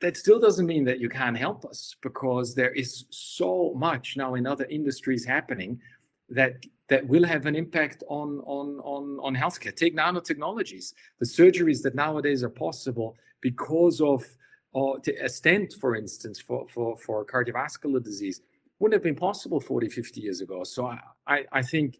That 0.00 0.16
still 0.16 0.40
doesn't 0.40 0.66
mean 0.66 0.84
that 0.84 1.00
you 1.00 1.08
can't 1.08 1.36
help 1.36 1.64
us 1.64 1.94
because 2.02 2.54
there 2.54 2.72
is 2.72 3.04
so 3.10 3.72
much 3.76 4.16
now 4.16 4.34
in 4.34 4.46
other 4.46 4.66
industries 4.66 5.24
happening 5.24 5.80
that 6.28 6.64
that 6.88 7.06
will 7.06 7.24
have 7.24 7.46
an 7.46 7.54
impact 7.54 8.02
on 8.08 8.40
on 8.40 8.80
on 8.80 9.18
on 9.20 9.34
healthcare. 9.34 9.74
Take 9.74 9.96
nanotechnologies, 9.96 10.92
the 11.18 11.26
surgeries 11.26 11.82
that 11.82 11.94
nowadays 11.94 12.42
are 12.42 12.50
possible 12.50 13.16
because 13.40 14.00
of 14.00 14.24
or 14.72 14.98
a 15.20 15.28
stent, 15.28 15.74
for 15.80 15.96
instance, 15.96 16.40
for 16.40 16.66
for 16.68 16.96
for 16.96 17.24
cardiovascular 17.24 18.02
disease, 18.02 18.40
wouldn't 18.78 18.94
have 18.94 19.02
been 19.02 19.16
possible 19.16 19.60
40, 19.60 19.88
50 19.88 20.20
years 20.20 20.40
ago. 20.40 20.64
So 20.64 20.86
I 20.86 20.98
I, 21.26 21.44
I 21.52 21.62
think 21.62 21.98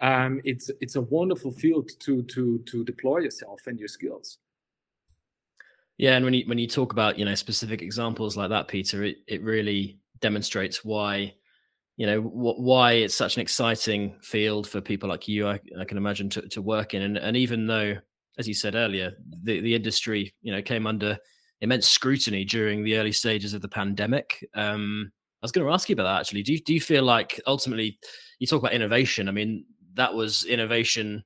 um, 0.00 0.40
it's 0.44 0.70
it's 0.80 0.96
a 0.96 1.00
wonderful 1.00 1.50
field 1.50 1.90
to 2.00 2.22
to 2.22 2.58
to 2.58 2.84
deploy 2.84 3.18
yourself 3.18 3.66
and 3.66 3.78
your 3.78 3.88
skills. 3.88 4.38
Yeah, 5.98 6.16
and 6.16 6.24
when 6.24 6.34
you 6.34 6.44
when 6.46 6.58
you 6.58 6.66
talk 6.68 6.92
about 6.92 7.18
you 7.18 7.24
know 7.24 7.34
specific 7.34 7.82
examples 7.82 8.36
like 8.36 8.50
that, 8.50 8.68
Peter, 8.68 9.02
it, 9.04 9.16
it 9.26 9.42
really 9.42 9.98
demonstrates 10.20 10.84
why 10.84 11.34
you 11.96 12.06
know 12.06 12.20
wh- 12.20 12.58
why 12.60 12.92
it's 12.92 13.14
such 13.14 13.36
an 13.36 13.42
exciting 13.42 14.16
field 14.22 14.68
for 14.68 14.80
people 14.80 15.08
like 15.08 15.28
you 15.28 15.48
i, 15.48 15.58
I 15.78 15.84
can 15.84 15.96
imagine 15.96 16.28
to, 16.30 16.42
to 16.48 16.62
work 16.62 16.94
in. 16.94 17.02
And, 17.02 17.16
and 17.16 17.36
even 17.36 17.66
though 17.66 17.96
as 18.38 18.46
you 18.46 18.54
said 18.54 18.74
earlier 18.74 19.12
the, 19.42 19.60
the 19.60 19.74
industry 19.74 20.34
you 20.42 20.52
know 20.52 20.62
came 20.62 20.86
under 20.86 21.18
immense 21.62 21.88
scrutiny 21.88 22.44
during 22.44 22.84
the 22.84 22.96
early 22.96 23.12
stages 23.12 23.54
of 23.54 23.62
the 23.62 23.68
pandemic 23.68 24.46
um, 24.54 25.10
i 25.42 25.44
was 25.44 25.52
going 25.52 25.66
to 25.66 25.72
ask 25.72 25.88
you 25.88 25.94
about 25.94 26.04
that 26.04 26.20
actually. 26.20 26.42
Do 26.42 26.52
you, 26.52 26.60
do 26.60 26.74
you 26.74 26.80
feel 26.80 27.02
like 27.02 27.40
ultimately 27.46 27.98
you 28.38 28.46
talk 28.46 28.60
about 28.60 28.74
innovation 28.74 29.28
i 29.28 29.32
mean 29.32 29.64
that 29.94 30.12
was 30.12 30.44
innovation 30.44 31.24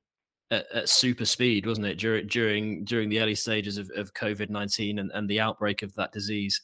at, 0.51 0.65
at 0.73 0.89
super 0.89 1.25
speed 1.25 1.65
wasn't 1.65 1.85
it 1.85 1.97
during 1.97 2.27
during 2.27 2.83
during 2.83 3.09
the 3.09 3.19
early 3.19 3.35
stages 3.35 3.77
of, 3.77 3.89
of 3.95 4.13
covid-19 4.13 4.99
and, 4.99 5.11
and 5.13 5.29
the 5.29 5.39
outbreak 5.39 5.81
of 5.81 5.93
that 5.95 6.11
disease 6.11 6.61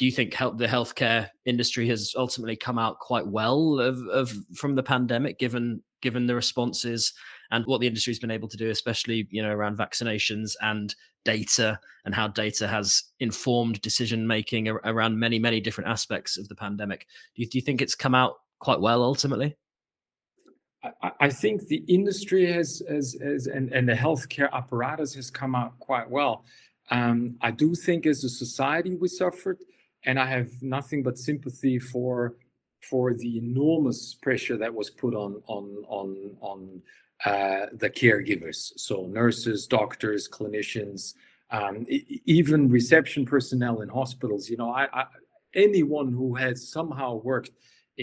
do 0.00 0.06
you 0.06 0.12
think 0.12 0.32
help 0.32 0.56
the 0.56 0.66
healthcare 0.66 1.28
industry 1.44 1.86
has 1.86 2.14
ultimately 2.16 2.56
come 2.56 2.78
out 2.78 2.98
quite 3.00 3.26
well 3.26 3.78
of, 3.78 3.98
of 4.08 4.32
from 4.56 4.74
the 4.74 4.82
pandemic, 4.82 5.38
given 5.38 5.82
given 6.00 6.26
the 6.26 6.34
responses 6.34 7.12
and 7.50 7.66
what 7.66 7.82
the 7.82 7.86
industry's 7.86 8.18
been 8.18 8.30
able 8.30 8.48
to 8.48 8.56
do, 8.56 8.70
especially 8.70 9.28
you 9.30 9.42
know 9.42 9.50
around 9.50 9.76
vaccinations 9.76 10.52
and 10.62 10.94
data 11.26 11.78
and 12.06 12.14
how 12.14 12.26
data 12.26 12.66
has 12.66 13.02
informed 13.20 13.78
decision 13.82 14.26
making 14.26 14.68
around 14.68 15.18
many 15.18 15.38
many 15.38 15.60
different 15.60 15.90
aspects 15.90 16.38
of 16.38 16.48
the 16.48 16.54
pandemic. 16.54 17.06
Do 17.36 17.42
you, 17.42 17.48
do 17.50 17.58
you 17.58 17.62
think 17.62 17.82
it's 17.82 17.94
come 17.94 18.14
out 18.14 18.36
quite 18.58 18.80
well 18.80 19.02
ultimately? 19.02 19.54
I, 21.20 21.28
think 21.28 21.66
the 21.66 21.84
industry 21.88 22.50
has, 22.50 22.82
has, 22.88 23.16
has 23.22 23.46
and, 23.46 23.70
and 23.72 23.88
the 23.88 23.94
healthcare 23.94 24.50
apparatus 24.52 25.14
has 25.14 25.30
come 25.30 25.54
out 25.54 25.78
quite 25.78 26.08
well. 26.08 26.44
Um, 26.90 27.36
I 27.42 27.50
do 27.50 27.74
think 27.74 28.06
as 28.06 28.24
a 28.24 28.30
society 28.30 28.94
we 28.94 29.08
suffered 29.08 29.58
and 30.04 30.18
I 30.18 30.26
have 30.26 30.48
nothing 30.62 31.02
but 31.02 31.18
sympathy 31.18 31.78
for 31.78 32.36
for 32.88 33.12
the 33.12 33.36
enormous 33.36 34.14
pressure 34.14 34.56
that 34.56 34.74
was 34.74 34.88
put 34.88 35.14
on 35.14 35.42
on 35.46 35.84
on 35.86 36.36
on 36.40 36.82
uh, 37.24 37.66
the 37.74 37.90
caregivers. 37.90 38.72
So 38.76 39.06
nurses, 39.06 39.66
doctors, 39.66 40.28
clinicians, 40.28 41.14
um, 41.50 41.84
even 42.24 42.70
reception 42.70 43.26
personnel 43.26 43.82
in 43.82 43.90
hospitals. 43.90 44.48
You 44.48 44.56
know, 44.56 44.70
I, 44.70 44.88
I, 44.92 45.04
anyone 45.54 46.10
who 46.12 46.34
has 46.36 46.66
somehow 46.66 47.16
worked 47.16 47.50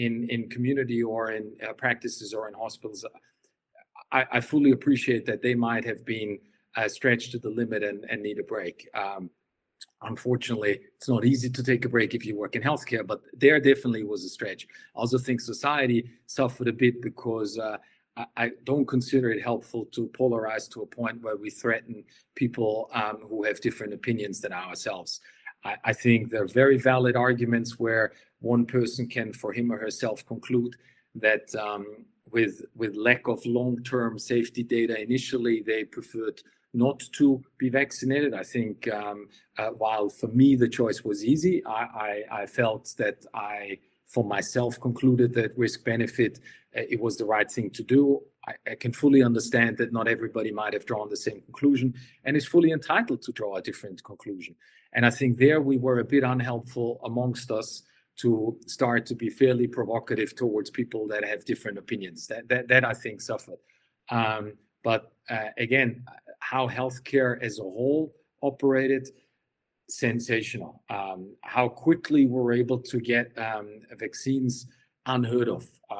in 0.04 0.28
in 0.30 0.48
community 0.48 1.02
or 1.02 1.32
in 1.32 1.44
uh, 1.66 1.72
practices 1.72 2.32
or 2.32 2.48
in 2.48 2.54
hospitals, 2.54 3.04
I, 4.12 4.24
I, 4.32 4.40
fully 4.40 4.70
appreciate 4.70 5.26
that 5.26 5.42
they 5.42 5.54
might 5.54 5.84
have 5.84 6.04
been 6.04 6.38
uh, 6.76 6.88
stretched 6.88 7.32
to 7.32 7.38
the 7.38 7.50
limit 7.50 7.82
and, 7.82 8.04
and 8.10 8.22
need 8.22 8.38
a 8.38 8.44
break. 8.44 8.88
Um, 8.94 9.30
unfortunately 10.02 10.80
it's 10.96 11.08
not 11.08 11.24
easy 11.24 11.50
to 11.50 11.62
take 11.62 11.84
a 11.84 11.88
break 11.88 12.14
if 12.14 12.24
you 12.24 12.36
work 12.36 12.54
in 12.54 12.62
healthcare 12.62 13.04
but 13.04 13.20
there 13.32 13.58
definitely 13.58 14.04
was 14.04 14.24
a 14.24 14.28
stretch 14.28 14.66
i 14.94 14.98
also 15.00 15.18
think 15.18 15.40
society 15.40 16.08
suffered 16.26 16.68
a 16.68 16.72
bit 16.72 17.02
because 17.02 17.58
uh, 17.58 17.76
I, 18.36 18.50
don't 18.64 18.86
consider 18.86 19.30
it 19.30 19.42
helpful 19.42 19.86
to 19.86 20.08
polarize 20.18 20.70
to 20.72 20.82
a 20.82 20.86
point 20.86 21.20
where 21.22 21.36
we 21.36 21.50
threaten 21.50 22.04
people 22.36 22.90
um, 22.92 23.18
who 23.28 23.44
have 23.44 23.60
different 23.60 23.92
opinions 23.92 24.40
than 24.40 24.52
ourselves 24.52 25.20
I, 25.64 25.76
I 25.84 25.92
think 25.92 26.30
there 26.30 26.44
are 26.44 26.48
very 26.48 26.78
valid 26.78 27.16
arguments 27.16 27.78
where 27.78 28.12
one 28.40 28.66
person 28.66 29.06
can 29.06 29.32
for 29.32 29.52
him 29.52 29.72
or 29.72 29.78
herself 29.78 30.24
conclude 30.26 30.76
that 31.14 31.54
um, 31.56 32.04
with 32.30 32.64
with 32.74 32.94
lack 32.96 33.26
of 33.28 33.44
long-term 33.46 34.18
safety 34.18 34.62
data 34.62 35.00
initially 35.00 35.62
they 35.62 35.84
preferred 35.84 36.40
not 36.74 37.02
to 37.12 37.42
be 37.58 37.68
vaccinated. 37.68 38.34
I 38.34 38.42
think 38.42 38.88
um, 38.92 39.28
uh, 39.56 39.68
while 39.70 40.08
for 40.08 40.28
me 40.28 40.54
the 40.54 40.68
choice 40.68 41.02
was 41.02 41.24
easy, 41.24 41.64
I, 41.66 41.70
I, 42.30 42.42
I 42.42 42.46
felt 42.46 42.94
that 42.98 43.24
I, 43.34 43.78
for 44.06 44.22
myself, 44.22 44.78
concluded 44.80 45.32
that 45.34 45.56
risk 45.56 45.84
benefit 45.84 46.40
uh, 46.76 46.82
it 46.88 47.00
was 47.00 47.16
the 47.16 47.24
right 47.24 47.50
thing 47.50 47.70
to 47.70 47.82
do. 47.82 48.20
I, 48.46 48.52
I, 48.70 48.74
can 48.74 48.92
fully 48.92 49.22
understand 49.22 49.78
that 49.78 49.92
not 49.92 50.06
everybody 50.06 50.52
might 50.52 50.74
have 50.74 50.84
drawn 50.84 51.08
the 51.08 51.16
same 51.16 51.40
conclusion 51.40 51.94
and 52.24 52.36
is 52.36 52.46
fully 52.46 52.72
entitled 52.72 53.22
to 53.22 53.32
draw 53.32 53.56
a 53.56 53.62
different 53.62 54.04
conclusion. 54.04 54.54
And 54.92 55.06
I 55.06 55.10
think 55.10 55.38
there 55.38 55.60
we 55.62 55.78
were 55.78 56.00
a 56.00 56.04
bit 56.04 56.24
unhelpful 56.24 57.00
amongst 57.04 57.50
us 57.50 57.82
to 58.18 58.58
start 58.66 59.06
to 59.06 59.14
be 59.14 59.30
fairly 59.30 59.66
provocative 59.66 60.34
towards 60.34 60.70
people 60.70 61.06
that 61.08 61.24
have 61.24 61.44
different 61.44 61.78
opinions. 61.78 62.26
That 62.26 62.48
that, 62.48 62.68
that 62.68 62.84
I 62.84 62.94
think 62.94 63.20
suffered. 63.20 63.58
Um, 64.10 64.54
but 64.82 65.12
uh, 65.30 65.50
again, 65.56 66.04
how 66.40 66.68
healthcare 66.68 67.40
as 67.42 67.58
a 67.58 67.62
whole 67.62 68.14
operated, 68.42 69.08
sensational. 69.88 70.82
Um, 70.90 71.34
how 71.42 71.68
quickly 71.68 72.26
we're 72.26 72.52
able 72.52 72.78
to 72.78 73.00
get 73.00 73.36
um, 73.38 73.80
vaccines 73.98 74.66
unheard 75.06 75.48
of, 75.48 75.66
uh, 75.90 75.96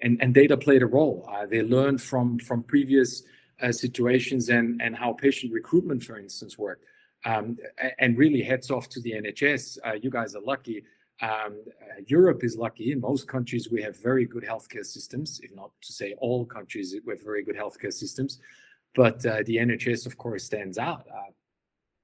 and 0.00 0.20
and 0.22 0.34
data 0.34 0.56
played 0.56 0.82
a 0.82 0.86
role. 0.86 1.28
Uh, 1.30 1.46
they 1.46 1.62
learned 1.62 2.00
from 2.00 2.38
from 2.38 2.62
previous 2.62 3.22
uh, 3.62 3.72
situations 3.72 4.48
and 4.48 4.80
and 4.80 4.96
how 4.96 5.12
patient 5.12 5.52
recruitment, 5.52 6.02
for 6.02 6.18
instance, 6.18 6.58
worked. 6.58 6.84
Um, 7.26 7.58
and 7.98 8.16
really, 8.16 8.42
heads 8.42 8.70
off 8.70 8.88
to 8.90 9.00
the 9.00 9.12
NHS. 9.12 9.78
Uh, 9.86 9.92
you 9.92 10.10
guys 10.10 10.34
are 10.34 10.42
lucky. 10.42 10.82
Um, 11.22 11.62
uh, 11.82 12.00
Europe 12.06 12.42
is 12.44 12.56
lucky. 12.56 12.92
In 12.92 13.00
most 13.00 13.28
countries, 13.28 13.70
we 13.70 13.82
have 13.82 14.00
very 14.02 14.24
good 14.24 14.42
healthcare 14.42 14.84
systems, 14.84 15.40
if 15.42 15.54
not 15.54 15.70
to 15.82 15.92
say 15.92 16.14
all 16.18 16.46
countries, 16.46 16.94
have 16.94 17.22
very 17.22 17.42
good 17.42 17.56
healthcare 17.56 17.92
systems. 17.92 18.38
But 18.94 19.24
uh, 19.26 19.42
the 19.44 19.56
NHS, 19.56 20.06
of 20.06 20.16
course, 20.16 20.44
stands 20.44 20.78
out. 20.78 21.06
Uh, 21.12 21.32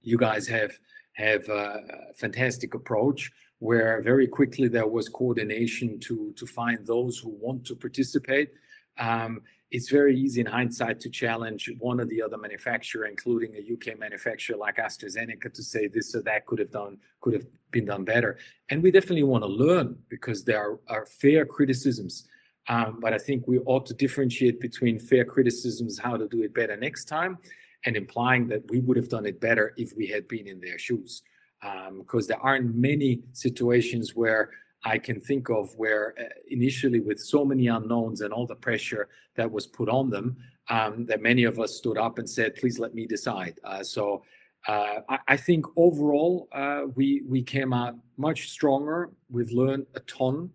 you 0.02 0.18
guys 0.18 0.46
have 0.48 0.72
have 1.14 1.48
a 1.48 2.12
fantastic 2.14 2.74
approach 2.74 3.32
where 3.58 4.02
very 4.02 4.26
quickly 4.26 4.68
there 4.68 4.86
was 4.86 5.08
coordination 5.08 5.98
to 6.00 6.32
to 6.36 6.46
find 6.46 6.86
those 6.86 7.18
who 7.18 7.30
want 7.30 7.64
to 7.66 7.74
participate. 7.74 8.50
Um, 8.98 9.42
it's 9.70 9.90
very 9.90 10.16
easy 10.16 10.40
in 10.40 10.46
hindsight 10.46 11.00
to 11.00 11.10
challenge 11.10 11.70
one 11.78 12.00
or 12.00 12.04
the 12.04 12.22
other 12.22 12.38
manufacturer, 12.38 13.06
including 13.06 13.54
a 13.56 13.72
UK 13.72 13.98
manufacturer 13.98 14.56
like 14.56 14.76
AstraZeneca, 14.76 15.52
to 15.52 15.62
say 15.62 15.88
this 15.88 16.14
or 16.14 16.22
that 16.22 16.46
could 16.46 16.58
have 16.58 16.70
done 16.70 16.98
could 17.20 17.34
have 17.34 17.46
been 17.72 17.84
done 17.84 18.04
better. 18.04 18.38
And 18.70 18.82
we 18.82 18.90
definitely 18.90 19.24
want 19.24 19.42
to 19.42 19.48
learn 19.48 19.98
because 20.08 20.44
there 20.44 20.60
are, 20.60 20.78
are 20.88 21.06
fair 21.06 21.44
criticisms 21.44 22.28
um, 22.68 22.98
but 23.00 23.12
I 23.12 23.18
think 23.18 23.46
we 23.46 23.58
ought 23.60 23.86
to 23.86 23.94
differentiate 23.94 24.60
between 24.60 24.98
fair 24.98 25.24
criticisms, 25.24 25.98
how 25.98 26.16
to 26.16 26.26
do 26.28 26.42
it 26.42 26.54
better 26.54 26.76
next 26.76 27.04
time, 27.04 27.38
and 27.84 27.96
implying 27.96 28.48
that 28.48 28.68
we 28.70 28.80
would 28.80 28.96
have 28.96 29.08
done 29.08 29.26
it 29.26 29.40
better 29.40 29.72
if 29.76 29.92
we 29.96 30.06
had 30.06 30.26
been 30.26 30.46
in 30.46 30.60
their 30.60 30.78
shoes. 30.78 31.22
Because 31.60 32.24
um, 32.24 32.28
there 32.28 32.40
aren't 32.40 32.74
many 32.74 33.22
situations 33.32 34.14
where 34.14 34.50
I 34.84 34.98
can 34.98 35.20
think 35.20 35.48
of 35.48 35.74
where 35.76 36.14
uh, 36.18 36.24
initially, 36.48 37.00
with 37.00 37.20
so 37.20 37.44
many 37.44 37.66
unknowns 37.66 38.20
and 38.20 38.32
all 38.32 38.46
the 38.46 38.56
pressure 38.56 39.08
that 39.34 39.50
was 39.50 39.66
put 39.66 39.88
on 39.88 40.10
them, 40.10 40.36
um, 40.68 41.06
that 41.06 41.22
many 41.22 41.44
of 41.44 41.58
us 41.58 41.76
stood 41.76 41.98
up 41.98 42.18
and 42.18 42.28
said, 42.28 42.54
"Please 42.56 42.78
let 42.78 42.94
me 42.94 43.06
decide." 43.06 43.58
Uh, 43.64 43.82
so. 43.82 44.22
Uh, 44.68 45.00
I, 45.08 45.18
I, 45.28 45.36
think 45.36 45.64
overall 45.76 46.48
uh, 46.50 46.86
we 46.96 47.22
we 47.28 47.40
came 47.40 47.72
out 47.72 47.94
much 48.16 48.50
stronger. 48.50 49.10
We've 49.30 49.52
learned 49.52 49.86
a 49.94 50.00
ton 50.00 50.50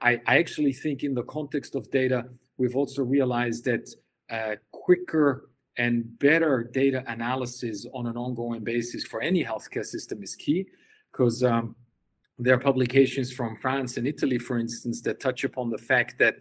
I, 0.00 0.20
I 0.26 0.38
actually 0.38 0.72
think 0.72 1.04
in 1.04 1.14
the 1.14 1.22
context 1.24 1.74
of 1.74 1.90
data, 1.90 2.26
we've 2.56 2.76
also 2.76 3.02
realized 3.02 3.64
that 3.64 3.88
uh, 4.30 4.56
quicker 4.72 5.50
and 5.76 6.18
better 6.18 6.64
data 6.64 7.04
analysis 7.06 7.86
on 7.94 8.06
an 8.06 8.16
ongoing 8.16 8.64
basis 8.64 9.04
for 9.04 9.20
any 9.20 9.44
healthcare 9.44 9.84
system 9.84 10.22
is 10.22 10.34
key 10.34 10.66
because 11.12 11.44
um, 11.44 11.76
there 12.38 12.54
are 12.54 12.58
publications 12.58 13.32
from 13.32 13.56
France 13.56 13.96
and 13.96 14.06
Italy, 14.06 14.38
for 14.38 14.58
instance, 14.58 15.00
that 15.02 15.20
touch 15.20 15.44
upon 15.44 15.70
the 15.70 15.78
fact 15.78 16.18
that 16.18 16.36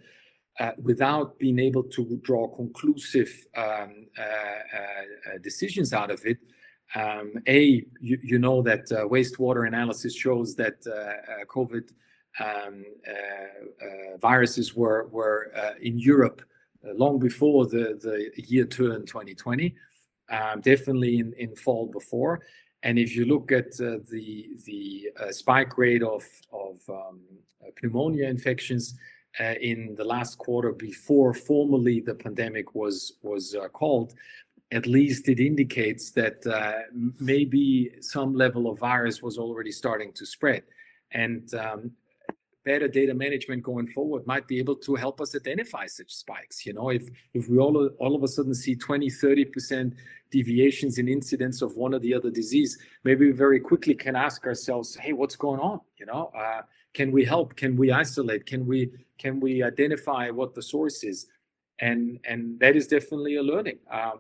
uh, 0.60 0.72
without 0.82 1.38
being 1.40 1.60
able 1.60 1.84
to 1.84 2.20
draw 2.24 2.48
conclusive 2.48 3.30
um, 3.56 4.08
uh, 4.18 4.24
uh, 4.24 5.38
decisions 5.42 5.94
out 5.94 6.12
of 6.12 6.26
it, 6.26 6.38
um, 6.96 7.34
A, 7.48 7.86
you, 8.00 8.20
you, 8.24 8.40
know 8.40 8.62
that 8.62 8.92
uh, 8.92 9.08
wastewater 9.08 9.68
analysis 9.68 10.16
shows 10.16 10.56
that 10.56 10.78
uh, 10.88 10.92
uh, 10.92 11.46
COVID 11.46 11.90
um, 12.40 12.86
uh, 13.08 13.12
uh, 13.14 14.18
viruses 14.20 14.76
were 14.76 15.08
were 15.08 15.52
uh, 15.56 15.72
in 15.82 16.00
Europe 16.00 16.42
long 16.84 17.20
before 17.20 17.66
the 17.66 18.00
the 18.02 18.32
year 18.42 18.66
turn 18.66 19.06
2020, 19.06 19.76
um, 20.30 20.62
definitely 20.62 21.20
in, 21.20 21.34
in 21.34 21.56
fall 21.56 21.88
before. 21.88 22.42
And 22.88 22.98
if 22.98 23.18
you 23.18 23.26
look 23.26 23.52
at 23.52 23.70
uh, 23.82 24.00
the 24.10 24.50
the 24.66 25.10
uh, 25.20 25.32
spike 25.32 25.78
rate 25.78 26.04
of 26.04 26.24
of 26.54 26.78
um, 26.88 27.20
pneumonia 27.84 28.28
infections 28.30 28.96
uh, 29.42 29.56
in 29.60 29.94
the 29.96 30.06
last 30.06 30.38
quarter 30.38 30.72
before 30.72 31.34
formally 31.34 32.00
the 32.00 32.16
pandemic 32.16 32.76
was 32.76 33.18
was 33.24 33.54
called, 33.74 34.14
at 34.72 34.86
least 34.88 35.28
it 35.28 35.42
indicates 35.42 36.12
that 36.12 36.38
maybe 37.20 37.92
some 38.00 38.34
level 38.34 38.70
of 38.70 38.80
virus 38.80 39.22
was 39.22 39.38
already 39.38 39.72
starting 39.72 40.14
to 40.14 40.26
spread. 40.26 40.64
And 41.12 41.54
um, 41.56 41.92
better 42.68 42.90
data 42.90 43.14
management 43.14 43.64
going 43.64 43.88
forward 43.88 44.28
might 44.28 44.46
be 44.46 44.60
able 44.60 44.76
to 44.76 44.94
help 44.96 45.22
us 45.22 45.34
identify 45.42 45.86
such 45.86 46.12
spikes. 46.24 46.66
You 46.66 46.74
know, 46.74 46.90
if 46.90 47.04
if 47.34 47.44
we 47.50 47.58
all 47.64 47.76
all 48.04 48.14
of 48.18 48.24
a 48.24 48.28
sudden 48.28 48.54
see 48.54 48.76
20, 48.76 49.10
30% 49.10 49.94
deviations 50.38 50.98
in 50.98 51.08
incidence 51.08 51.62
of 51.62 51.78
one 51.78 51.94
or 51.96 52.00
the 52.00 52.14
other 52.14 52.30
disease, 52.30 52.78
maybe 53.06 53.26
we 53.28 53.32
very 53.32 53.62
quickly 53.62 53.96
can 53.96 54.16
ask 54.28 54.46
ourselves, 54.46 54.98
hey, 55.04 55.14
what's 55.14 55.38
going 55.38 55.62
on? 55.62 55.80
You 56.00 56.08
know, 56.08 56.24
uh, 56.38 56.62
can 56.94 57.10
we 57.18 57.24
help 57.34 57.56
can 57.56 57.78
we 57.82 57.88
isolate 58.04 58.44
can 58.52 58.62
we 58.72 58.80
can 59.24 59.40
we 59.40 59.52
identify 59.72 60.24
what 60.40 60.54
the 60.56 60.64
source 60.74 61.00
is 61.04 61.28
and 61.80 62.02
and 62.32 62.60
that 62.64 62.76
is 62.80 62.88
definitely 62.96 63.36
a 63.36 63.44
learning 63.52 63.80
um, 64.00 64.20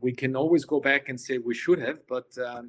we 0.00 0.12
can 0.20 0.34
always 0.42 0.64
go 0.64 0.78
back 0.90 1.02
and 1.08 1.18
say 1.26 1.34
we 1.38 1.54
should 1.62 1.80
have 1.88 1.98
but 2.14 2.28
um, 2.48 2.64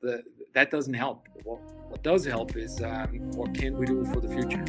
the, 0.00 0.22
that 0.54 0.70
doesn't 0.70 0.94
help 0.94 1.28
what, 1.44 1.60
what 1.88 2.02
does 2.02 2.24
help 2.24 2.56
is 2.56 2.80
um, 2.82 3.08
what 3.32 3.54
can 3.54 3.76
we 3.76 3.86
do 3.86 4.04
for 4.06 4.20
the 4.20 4.28
future 4.28 4.64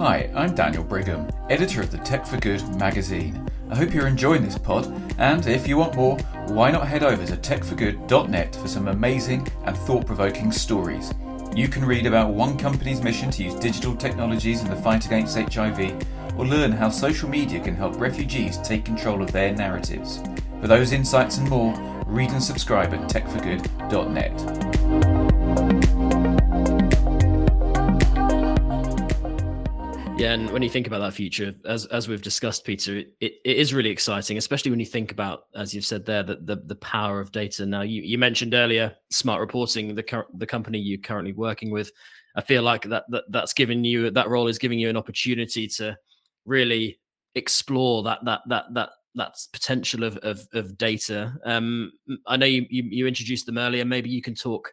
Hi, 0.00 0.30
I'm 0.34 0.54
Daniel 0.54 0.82
Brigham, 0.82 1.28
editor 1.50 1.82
of 1.82 1.90
the 1.90 1.98
Tech 1.98 2.24
for 2.24 2.38
Good 2.38 2.66
magazine. 2.76 3.46
I 3.68 3.76
hope 3.76 3.92
you're 3.92 4.06
enjoying 4.06 4.42
this 4.42 4.56
pod, 4.56 4.90
and 5.18 5.46
if 5.46 5.68
you 5.68 5.76
want 5.76 5.94
more, 5.94 6.16
why 6.48 6.70
not 6.70 6.88
head 6.88 7.02
over 7.02 7.26
to 7.26 7.36
techforgood.net 7.36 8.56
for 8.56 8.66
some 8.66 8.88
amazing 8.88 9.46
and 9.66 9.76
thought 9.76 10.06
provoking 10.06 10.52
stories. 10.52 11.12
You 11.54 11.68
can 11.68 11.84
read 11.84 12.06
about 12.06 12.32
one 12.32 12.56
company's 12.56 13.02
mission 13.02 13.30
to 13.32 13.44
use 13.44 13.54
digital 13.56 13.94
technologies 13.94 14.62
in 14.62 14.70
the 14.70 14.76
fight 14.76 15.04
against 15.04 15.36
HIV, 15.36 15.78
or 16.38 16.46
learn 16.46 16.72
how 16.72 16.88
social 16.88 17.28
media 17.28 17.60
can 17.60 17.76
help 17.76 18.00
refugees 18.00 18.56
take 18.62 18.86
control 18.86 19.20
of 19.20 19.32
their 19.32 19.52
narratives. 19.52 20.22
For 20.60 20.68
those 20.68 20.92
insights 20.92 21.38
and 21.38 21.48
more, 21.48 21.74
read 22.06 22.30
and 22.32 22.42
subscribe 22.42 22.92
at 22.92 23.08
techforgood.net. 23.08 24.60
Yeah, 30.20 30.34
and 30.34 30.50
when 30.50 30.60
you 30.60 30.68
think 30.68 30.86
about 30.86 30.98
that 30.98 31.14
future, 31.14 31.54
as 31.64 31.86
as 31.86 32.08
we've 32.08 32.20
discussed, 32.20 32.66
Peter, 32.66 32.98
it, 32.98 33.14
it 33.20 33.56
is 33.56 33.72
really 33.72 33.88
exciting, 33.88 34.36
especially 34.36 34.70
when 34.70 34.80
you 34.80 34.84
think 34.84 35.12
about, 35.12 35.44
as 35.54 35.74
you've 35.74 35.86
said 35.86 36.04
there, 36.04 36.22
that 36.22 36.46
the, 36.46 36.56
the 36.56 36.76
power 36.76 37.20
of 37.20 37.32
data. 37.32 37.64
Now, 37.64 37.80
you, 37.80 38.02
you 38.02 38.18
mentioned 38.18 38.52
earlier 38.52 38.94
smart 39.10 39.40
reporting, 39.40 39.94
the 39.94 40.24
the 40.34 40.46
company 40.46 40.78
you're 40.78 40.98
currently 40.98 41.32
working 41.32 41.70
with. 41.70 41.90
I 42.36 42.42
feel 42.42 42.62
like 42.62 42.82
that, 42.90 43.04
that 43.08 43.24
that's 43.30 43.54
giving 43.54 43.82
you 43.82 44.10
that 44.10 44.28
role 44.28 44.46
is 44.46 44.58
giving 44.58 44.78
you 44.78 44.90
an 44.90 44.98
opportunity 44.98 45.66
to 45.68 45.96
really 46.44 47.00
explore 47.34 48.02
that 48.02 48.22
that 48.26 48.42
that 48.48 48.64
that 48.74 48.90
that 49.14 49.34
potential 49.52 50.04
of 50.04 50.16
of, 50.18 50.46
of 50.52 50.78
data. 50.78 51.34
Um, 51.44 51.92
I 52.26 52.36
know 52.36 52.46
you, 52.46 52.66
you, 52.70 52.84
you 52.84 53.06
introduced 53.06 53.46
them 53.46 53.58
earlier. 53.58 53.84
Maybe 53.84 54.10
you 54.10 54.22
can 54.22 54.34
talk 54.34 54.72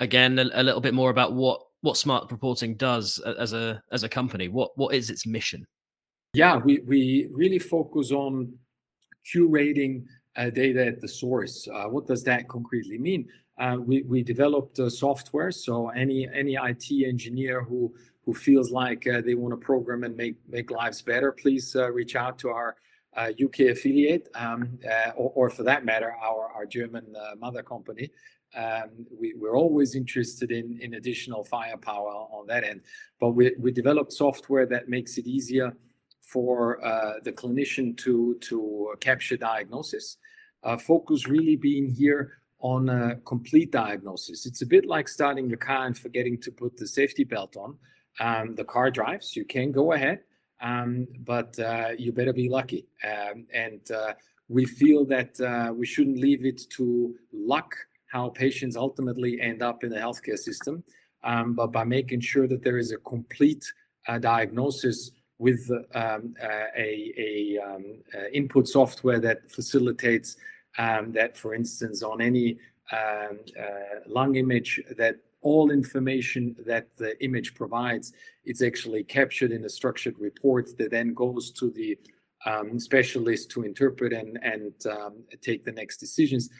again 0.00 0.38
a, 0.38 0.44
a 0.54 0.62
little 0.62 0.80
bit 0.80 0.94
more 0.94 1.10
about 1.10 1.34
what 1.34 1.60
what 1.84 1.96
smart 1.96 2.30
reporting 2.32 2.74
does 2.76 3.18
as 3.38 3.52
a 3.52 3.80
as 3.92 4.02
a 4.04 4.08
company 4.08 4.48
what 4.48 4.70
what 4.76 4.94
is 4.94 5.10
its 5.10 5.26
mission 5.26 5.66
yeah 6.32 6.56
we 6.56 6.78
we 6.86 7.28
really 7.32 7.58
focus 7.58 8.10
on 8.10 8.52
curating 9.34 10.02
uh, 10.36 10.50
data 10.50 10.86
at 10.86 11.00
the 11.00 11.08
source 11.08 11.68
uh, 11.72 11.84
what 11.84 12.06
does 12.06 12.24
that 12.24 12.48
concretely 12.48 12.98
mean 12.98 13.28
uh, 13.58 13.76
we 13.78 14.02
we 14.02 14.22
developed 14.22 14.78
software 14.90 15.52
so 15.52 15.90
any 15.90 16.28
any 16.32 16.56
it 16.56 17.06
engineer 17.06 17.62
who 17.62 17.94
who 18.24 18.32
feels 18.32 18.70
like 18.72 19.06
uh, 19.06 19.20
they 19.20 19.34
want 19.34 19.52
to 19.52 19.64
program 19.64 20.04
and 20.04 20.16
make 20.16 20.36
make 20.48 20.70
lives 20.70 21.02
better 21.02 21.30
please 21.32 21.76
uh, 21.76 21.90
reach 21.92 22.16
out 22.16 22.38
to 22.38 22.48
our 22.48 22.76
uk 23.16 23.60
uh, 23.60 23.64
affiliate 23.64 24.28
um, 24.34 24.78
or, 25.16 25.30
or, 25.34 25.50
for 25.50 25.62
that 25.62 25.84
matter 25.84 26.12
our 26.22 26.66
german 26.66 27.14
mother 27.38 27.62
company 27.62 28.10
um, 28.56 29.06
we, 29.18 29.34
are 29.42 29.56
always 29.56 29.94
interested 29.94 30.50
in, 30.52 30.94
additional 30.94 31.44
firepower 31.44 32.08
on 32.08 32.46
that 32.46 32.64
end. 32.64 32.82
But 33.18 33.30
we, 33.30 33.72
developed 33.72 34.12
software 34.12 34.66
that 34.66 34.88
makes 34.88 35.18
it 35.18 35.26
easier 35.26 35.76
for 36.22 36.84
uh, 36.84 37.14
the 37.22 37.32
clinician 37.32 37.96
to, 37.98 38.36
to 38.42 38.94
capture 39.00 39.36
diagnosis. 39.36 40.18
Uh, 40.62 40.76
focus 40.76 41.26
really 41.26 41.56
being 41.56 41.88
here 41.88 42.38
on 42.60 43.20
complete 43.26 43.70
diagnosis. 43.70 44.46
It's 44.46 44.62
a 44.62 44.66
bit 44.66 44.86
like 44.86 45.08
starting 45.08 45.48
your 45.48 45.58
car 45.58 45.86
and 45.86 45.98
forgetting 45.98 46.40
to 46.42 46.50
put 46.50 46.76
the 46.76 46.86
safety 46.86 47.24
belt 47.24 47.56
on. 47.56 47.76
Um, 48.20 48.54
the 48.54 48.64
car 48.64 48.90
drives, 48.90 49.36
you 49.36 49.44
can 49.44 49.72
go 49.72 49.92
ahead, 49.92 50.20
um, 50.64 51.06
but 51.20 51.56
uh, 51.58 51.90
you 51.98 52.10
better 52.10 52.32
be 52.32 52.48
lucky. 52.48 52.86
Um, 53.04 53.46
and 53.54 53.82
uh, 53.90 54.14
we 54.48 54.64
feel 54.64 55.04
that 55.04 55.38
uh, 55.40 55.72
we 55.72 55.86
shouldn't 55.86 56.18
leave 56.18 56.44
it 56.44 56.62
to 56.70 57.14
luck 57.32 57.74
how 58.10 58.30
patients 58.30 58.76
ultimately 58.76 59.40
end 59.40 59.62
up 59.62 59.84
in 59.84 59.90
the 59.90 59.96
healthcare 59.96 60.38
system, 60.38 60.82
um, 61.22 61.54
but 61.54 61.68
by 61.68 61.84
making 61.84 62.20
sure 62.20 62.48
that 62.48 62.62
there 62.62 62.78
is 62.78 62.92
a 62.92 62.96
complete 62.98 63.64
uh, 64.08 64.18
diagnosis 64.18 65.10
with 65.38 65.68
um, 65.94 66.34
uh, 66.42 66.66
a, 66.76 67.12
a 67.18 67.58
um, 67.58 67.84
uh, 68.14 68.28
input 68.32 68.66
software 68.66 69.20
that 69.20 69.50
facilitates 69.50 70.36
um, 70.78 71.12
that, 71.12 71.36
for 71.36 71.54
instance, 71.54 72.02
on 72.02 72.20
any 72.20 72.56
lung 74.06 74.36
image, 74.36 74.80
that 74.96 75.16
all 75.44 75.70
information 75.70 76.56
that 76.66 76.88
the 76.96 77.22
image 77.22 77.54
provides, 77.54 78.12
it's 78.44 78.62
actually 78.62 79.04
captured 79.04 79.52
in 79.52 79.64
a 79.64 79.68
structured 79.68 80.18
report 80.18 80.76
that 80.78 80.90
then 80.90 81.14
goes 81.14 81.52
to 81.52 81.70
the 81.70 81.96
um, 82.46 82.80
specialist 82.80 83.50
to 83.50 83.62
interpret 83.62 84.12
and, 84.12 84.38
and 84.42 84.72
um, 84.86 85.22
take 85.40 85.62
the 85.64 85.72
next 85.72 85.98
decisions 85.98 86.50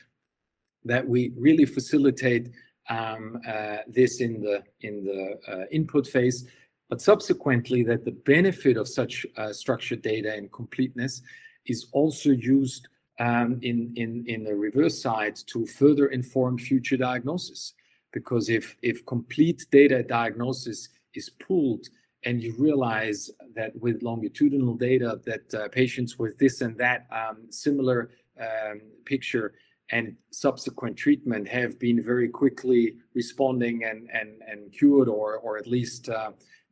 that 0.84 1.06
we 1.06 1.32
really 1.36 1.64
facilitate 1.64 2.50
um, 2.90 3.40
uh, 3.48 3.78
this 3.86 4.20
in 4.20 4.42
the 4.42 4.62
in 4.82 5.04
the 5.04 5.38
uh, 5.48 5.64
input 5.72 6.06
phase, 6.06 6.46
but 6.90 7.00
subsequently 7.00 7.82
that 7.82 8.04
the 8.04 8.12
benefit 8.12 8.76
of 8.76 8.86
such 8.86 9.24
uh, 9.38 9.52
structured 9.52 10.02
data 10.02 10.34
and 10.34 10.52
completeness 10.52 11.22
is 11.64 11.86
also 11.92 12.30
used 12.30 12.88
um, 13.18 13.58
in 13.62 13.92
in 13.96 14.24
in 14.26 14.44
the 14.44 14.54
reverse 14.54 15.00
side 15.00 15.36
to 15.46 15.64
further 15.64 16.08
inform 16.08 16.58
future 16.58 16.98
diagnosis. 16.98 17.72
Because 18.14 18.48
if 18.48 18.76
if 18.80 19.04
complete 19.04 19.66
data 19.70 20.02
diagnosis 20.02 20.88
is 21.14 21.28
pooled 21.28 21.86
and 22.24 22.42
you 22.42 22.54
realize 22.58 23.30
that 23.54 23.72
with 23.84 24.02
longitudinal 24.02 24.76
data 24.76 25.20
that 25.26 25.46
uh, 25.54 25.68
patients 25.68 26.18
with 26.18 26.38
this 26.38 26.62
and 26.62 26.78
that 26.78 27.00
um, 27.10 27.38
similar 27.50 28.10
um, 28.40 28.80
picture 29.04 29.52
and 29.90 30.16
subsequent 30.30 30.96
treatment 30.96 31.46
have 31.46 31.78
been 31.78 32.02
very 32.02 32.28
quickly 32.28 32.94
responding 33.14 33.84
and 33.84 34.08
and 34.18 34.30
and 34.50 34.72
cured 34.72 35.08
or 35.08 35.36
or 35.44 35.58
at 35.58 35.66
least 35.66 36.08
uh, 36.08 36.30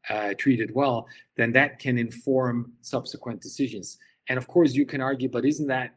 uh, 0.09 0.35
treated 0.39 0.71
well, 0.75 1.07
then 1.37 1.53
that 1.53 1.79
can 1.79 1.99
inform 1.99 2.73
subsequent 2.81 3.41
decisions. 3.41 3.99
And 4.29 4.39
of 4.39 4.47
course, 4.47 4.75
you 4.75 4.87
can 4.87 5.01
argue, 5.01 5.29
but 5.29 5.45
isn't 5.45 5.67
that 5.69 5.95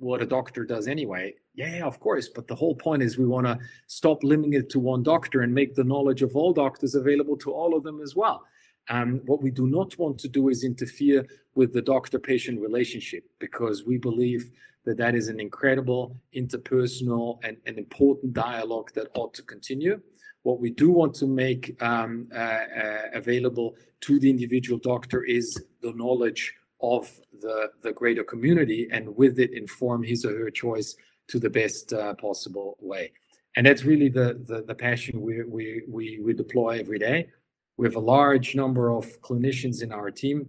what 0.00 0.22
a 0.22 0.26
doctor 0.26 0.64
does 0.64 0.88
anyway? 0.88 1.34
Yeah, 1.54 1.84
of 1.84 2.00
course. 2.00 2.28
But 2.28 2.48
the 2.48 2.54
whole 2.54 2.74
point 2.74 3.02
is 3.02 3.18
we 3.18 3.26
want 3.26 3.46
to 3.46 3.58
stop 3.86 4.24
limiting 4.24 4.54
it 4.54 4.70
to 4.70 4.80
one 4.80 5.02
doctor 5.02 5.42
and 5.42 5.54
make 5.54 5.74
the 5.74 5.84
knowledge 5.84 6.22
of 6.22 6.34
all 6.34 6.52
doctors 6.52 6.94
available 6.94 7.36
to 7.38 7.52
all 7.52 7.76
of 7.76 7.84
them 7.84 8.00
as 8.00 8.16
well. 8.16 8.42
And 8.88 9.20
what 9.26 9.42
we 9.42 9.50
do 9.50 9.66
not 9.66 9.96
want 9.98 10.18
to 10.20 10.28
do 10.28 10.48
is 10.48 10.64
interfere 10.64 11.26
with 11.54 11.74
the 11.74 11.82
doctor-patient 11.82 12.60
relationship 12.60 13.24
because 13.38 13.84
we 13.84 13.98
believe 13.98 14.50
that 14.86 14.96
that 14.96 15.14
is 15.14 15.28
an 15.28 15.38
incredible 15.38 16.16
interpersonal 16.34 17.38
and 17.44 17.58
an 17.66 17.78
important 17.78 18.32
dialogue 18.32 18.90
that 18.94 19.08
ought 19.14 19.34
to 19.34 19.42
continue. 19.42 20.00
What 20.44 20.60
we 20.60 20.70
do 20.70 20.90
want 20.90 21.14
to 21.16 21.26
make 21.26 21.80
um, 21.82 22.26
uh, 22.34 22.38
uh, 22.38 23.02
available 23.12 23.76
to 24.00 24.18
the 24.18 24.30
individual 24.30 24.78
doctor 24.78 25.22
is 25.24 25.62
the 25.82 25.92
knowledge 25.92 26.54
of 26.80 27.20
the, 27.40 27.70
the 27.82 27.92
greater 27.92 28.24
community 28.24 28.88
and 28.90 29.16
with 29.16 29.38
it 29.38 29.52
inform 29.52 30.02
his 30.02 30.24
or 30.24 30.36
her 30.38 30.50
choice 30.50 30.96
to 31.28 31.38
the 31.38 31.50
best 31.50 31.92
uh, 31.92 32.14
possible 32.14 32.76
way. 32.80 33.12
And 33.56 33.66
that's 33.66 33.84
really 33.84 34.08
the, 34.08 34.40
the, 34.46 34.62
the 34.62 34.74
passion 34.74 35.20
we, 35.20 35.42
we, 35.44 35.82
we, 35.88 36.20
we 36.20 36.32
deploy 36.32 36.78
every 36.78 36.98
day. 36.98 37.28
We 37.76 37.86
have 37.86 37.96
a 37.96 38.00
large 38.00 38.54
number 38.54 38.90
of 38.90 39.06
clinicians 39.22 39.82
in 39.82 39.92
our 39.92 40.10
team. 40.10 40.48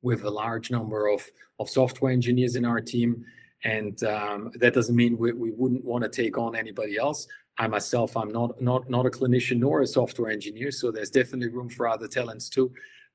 We 0.00 0.14
have 0.14 0.24
a 0.24 0.30
large 0.30 0.70
number 0.70 1.08
of, 1.08 1.24
of 1.58 1.68
software 1.68 2.12
engineers 2.12 2.56
in 2.56 2.64
our 2.64 2.80
team 2.80 3.24
and 3.64 4.02
um, 4.04 4.50
that 4.56 4.74
doesn't 4.74 4.96
mean 4.96 5.16
we, 5.16 5.32
we 5.32 5.50
wouldn't 5.52 5.84
want 5.84 6.02
to 6.02 6.10
take 6.10 6.36
on 6.36 6.56
anybody 6.56 6.96
else. 6.96 7.28
I 7.58 7.66
myself, 7.68 8.16
I'm 8.16 8.32
not 8.32 8.60
not 8.60 8.88
not 8.88 9.06
a 9.06 9.10
clinician 9.10 9.58
nor 9.58 9.82
a 9.82 9.86
software 9.86 10.30
engineer, 10.30 10.70
so 10.70 10.90
there's 10.90 11.10
definitely 11.10 11.48
room 11.48 11.68
for 11.68 11.86
other 11.86 12.08
talents 12.08 12.48
too. 12.48 12.72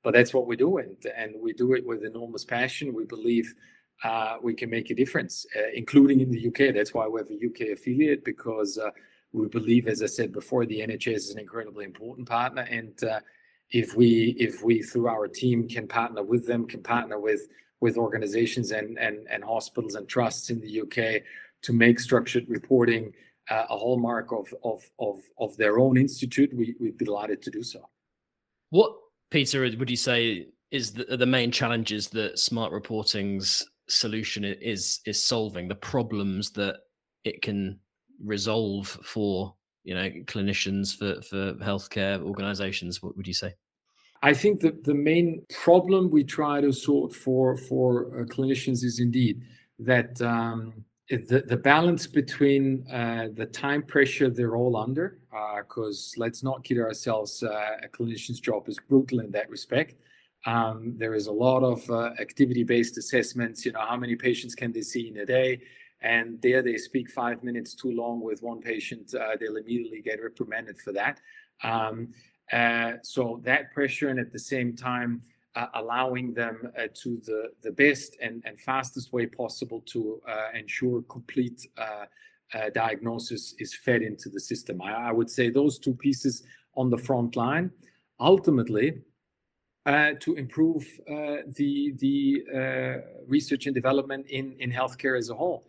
But 0.08 0.14
that's 0.14 0.34
what 0.34 0.48
we 0.48 0.56
do, 0.56 0.78
and 0.78 0.96
and 1.18 1.36
we 1.38 1.52
do 1.52 1.74
it 1.74 1.86
with 1.86 2.06
enormous 2.06 2.46
passion. 2.46 2.94
We 2.94 3.04
believe 3.04 3.54
uh, 4.06 4.38
we 4.42 4.54
can 4.54 4.70
make 4.70 4.90
a 4.90 4.96
difference, 4.96 5.46
uh, 5.54 5.70
including 5.74 6.22
in 6.22 6.32
the 6.32 6.48
UK. 6.48 6.74
That's 6.74 6.94
why 6.94 7.10
we 7.10 7.20
have 7.20 7.30
a 7.30 7.34
UK 7.34 7.74
affiliate 7.78 8.24
because 8.24 8.78
uh, 8.78 8.92
we 9.34 9.50
believe, 9.50 9.86
as 9.86 10.02
I 10.02 10.06
said 10.06 10.32
before, 10.32 10.66
the 10.66 10.80
NHS 10.80 11.16
is 11.16 11.32
an 11.32 11.40
incredibly 11.40 11.84
important 11.84 12.26
partner, 12.26 12.62
and 12.62 13.04
uh, 13.04 13.20
if 13.72 13.98
we 13.98 14.34
if 14.40 14.64
we 14.64 14.82
through 14.82 15.10
our 15.10 15.28
team 15.28 15.68
can 15.68 15.90
partner 15.90 16.24
with 16.24 16.48
them, 16.48 16.66
can 16.68 16.82
partner 16.82 17.20
with 17.20 17.42
with 17.82 17.98
organizations 17.98 18.72
and, 18.72 18.98
and, 18.98 19.28
and 19.30 19.44
hospitals 19.44 19.96
and 19.96 20.08
trusts 20.08 20.50
in 20.50 20.62
the 20.62 20.74
UK 20.84 21.22
to 21.64 21.74
make 21.74 22.00
structured 22.00 22.46
reporting 22.48 23.12
uh, 23.50 23.66
a 23.70 23.78
hallmark 23.78 24.32
of, 24.32 24.54
of, 24.64 24.90
of, 25.00 25.18
of 25.38 25.58
their 25.58 25.80
own 25.80 25.98
institute, 25.98 26.50
we, 26.56 26.76
we'd 26.80 26.98
be 26.98 27.04
delighted 27.04 27.42
to 27.42 27.52
do 27.52 27.62
so. 27.62 27.90
What, 28.70 28.94
Peter, 29.30 29.62
would 29.62 29.90
you 29.90 29.98
say 29.98 30.48
is 30.72 30.94
the, 30.94 31.18
the 31.18 31.26
main 31.26 31.52
challenges 31.52 32.10
that 32.10 32.40
smart 32.40 32.72
reporting's 32.72 33.66
solution 33.88 34.44
is 34.44 35.00
is 35.06 35.24
solving, 35.24 35.68
the 35.68 35.76
problems 35.76 36.52
that 36.52 36.78
it 37.24 37.42
can 37.42 37.80
resolve 38.24 38.88
for 39.04 39.56
you 39.84 39.96
know 39.96 40.10
clinicians 40.26 40.98
for 40.98 41.22
for 41.22 41.54
healthcare 41.64 42.22
organizations 42.22 43.02
what 43.02 43.16
would 43.16 43.28
you 43.28 43.34
say? 43.34 43.54
I 44.24 44.34
think 44.34 44.62
that 44.62 44.84
the 44.84 44.96
main 44.96 45.46
problem 45.50 46.10
we 46.10 46.24
try 46.24 46.62
to 46.62 46.74
sort 46.74 47.14
for 47.14 47.56
for 47.56 48.22
uh, 48.22 48.26
clinicians 48.26 48.84
is 48.84 49.00
indeed 49.00 49.44
that 49.80 50.20
um, 50.22 50.86
the, 51.10 51.44
the 51.48 51.58
balance 51.58 52.06
between 52.06 52.86
uh, 52.92 53.30
the 53.34 53.46
time 53.46 53.82
pressure 53.82 54.30
they're 54.30 54.56
all 54.56 54.76
under, 54.76 55.20
because 55.58 56.14
uh, 56.18 56.22
let's 56.22 56.44
not 56.44 56.64
kid 56.64 56.80
ourselves, 56.80 57.44
uh, 57.44 57.78
a 57.84 57.88
clinician's 57.88 58.40
job 58.40 58.68
is 58.68 58.78
brutal 58.90 59.20
in 59.22 59.32
that 59.32 59.50
respect. 59.50 59.96
Um, 60.46 60.94
there 60.98 61.14
is 61.14 61.28
a 61.28 61.32
lot 61.32 61.64
of 61.64 61.90
uh, 61.90 62.12
activity-based 62.20 62.98
assessments. 62.98 63.66
You 63.66 63.72
know, 63.72 63.82
how 63.82 63.98
many 63.98 64.16
patients 64.16 64.54
can 64.56 64.72
they 64.72 64.82
see 64.82 65.08
in 65.08 65.18
a 65.18 65.26
day? 65.26 65.62
And 66.02 66.42
there 66.42 66.62
they 66.62 66.78
speak 66.78 67.10
five 67.10 67.44
minutes 67.44 67.74
too 67.74 67.92
long 67.92 68.22
with 68.22 68.44
one 68.44 68.62
patient, 68.62 69.14
uh, 69.16 69.36
they'll 69.40 69.58
immediately 69.58 70.02
get 70.02 70.22
reprimanded 70.22 70.80
for 70.80 70.94
that. 70.94 71.20
Um, 71.64 72.14
uh, 72.52 72.94
so 73.02 73.42
that 73.44 73.74
pressure, 73.74 74.10
and 74.10 74.20
at 74.20 74.32
the 74.32 74.40
same 74.40 74.76
time, 74.76 75.22
uh, 75.58 75.66
allowing 75.74 76.36
them 76.36 76.72
uh, 76.78 76.88
to 76.94 77.18
the, 77.26 77.50
the 77.64 77.72
best 77.72 78.16
and, 78.22 78.44
and 78.46 78.60
fastest 78.60 79.12
way 79.12 79.26
possible 79.26 79.82
to 79.88 80.22
uh, 80.30 80.50
ensure 80.54 81.02
complete 81.10 81.68
uh, 81.80 82.06
uh, 82.54 82.70
diagnosis 82.76 83.56
is 83.58 83.74
fed 83.74 84.04
into 84.04 84.30
the 84.30 84.40
system. 84.40 84.80
I, 84.84 85.10
I, 85.10 85.12
would 85.12 85.32
say 85.32 85.50
those 85.50 85.80
two 85.80 85.96
pieces 85.96 86.44
on 86.76 86.92
the 86.92 86.98
front 86.98 87.36
line. 87.36 87.72
Ultimately, 88.20 89.02
to 89.86 90.36
improve 90.36 90.86
the 91.08 91.94
the 92.06 92.44
research 93.28 93.68
and 93.68 93.76
development 93.76 94.26
in 94.28 94.56
in 94.60 94.72
healthcare 94.72 95.18
as 95.18 95.30
a 95.30 95.36
whole. 95.36 95.68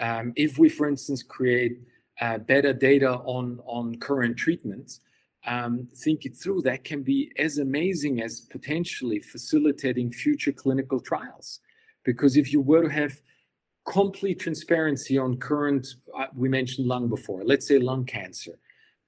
Um, 0.00 0.32
if 0.36 0.58
we, 0.58 0.68
for 0.68 0.88
instance, 0.88 1.22
create 1.22 1.80
better 2.46 2.72
data 2.72 3.12
on 3.36 3.60
on 3.64 3.96
current 3.96 4.36
treatments, 4.36 5.00
um, 5.46 5.88
think 5.96 6.24
it 6.24 6.36
through, 6.36 6.62
that 6.62 6.84
can 6.84 7.02
be 7.02 7.32
as 7.38 7.58
amazing 7.58 8.22
as 8.22 8.40
potentially 8.40 9.18
facilitating 9.18 10.10
future 10.10 10.52
clinical 10.52 11.00
trials. 11.00 11.60
Because 12.04 12.36
if 12.36 12.52
you 12.52 12.60
were 12.60 12.82
to 12.82 12.88
have 12.88 13.20
complete 13.84 14.38
transparency 14.38 15.18
on 15.18 15.36
current, 15.36 15.86
uh, 16.16 16.26
we 16.34 16.48
mentioned 16.48 16.86
lung 16.86 17.08
before, 17.08 17.42
let's 17.44 17.66
say 17.66 17.78
lung 17.78 18.04
cancer, 18.04 18.58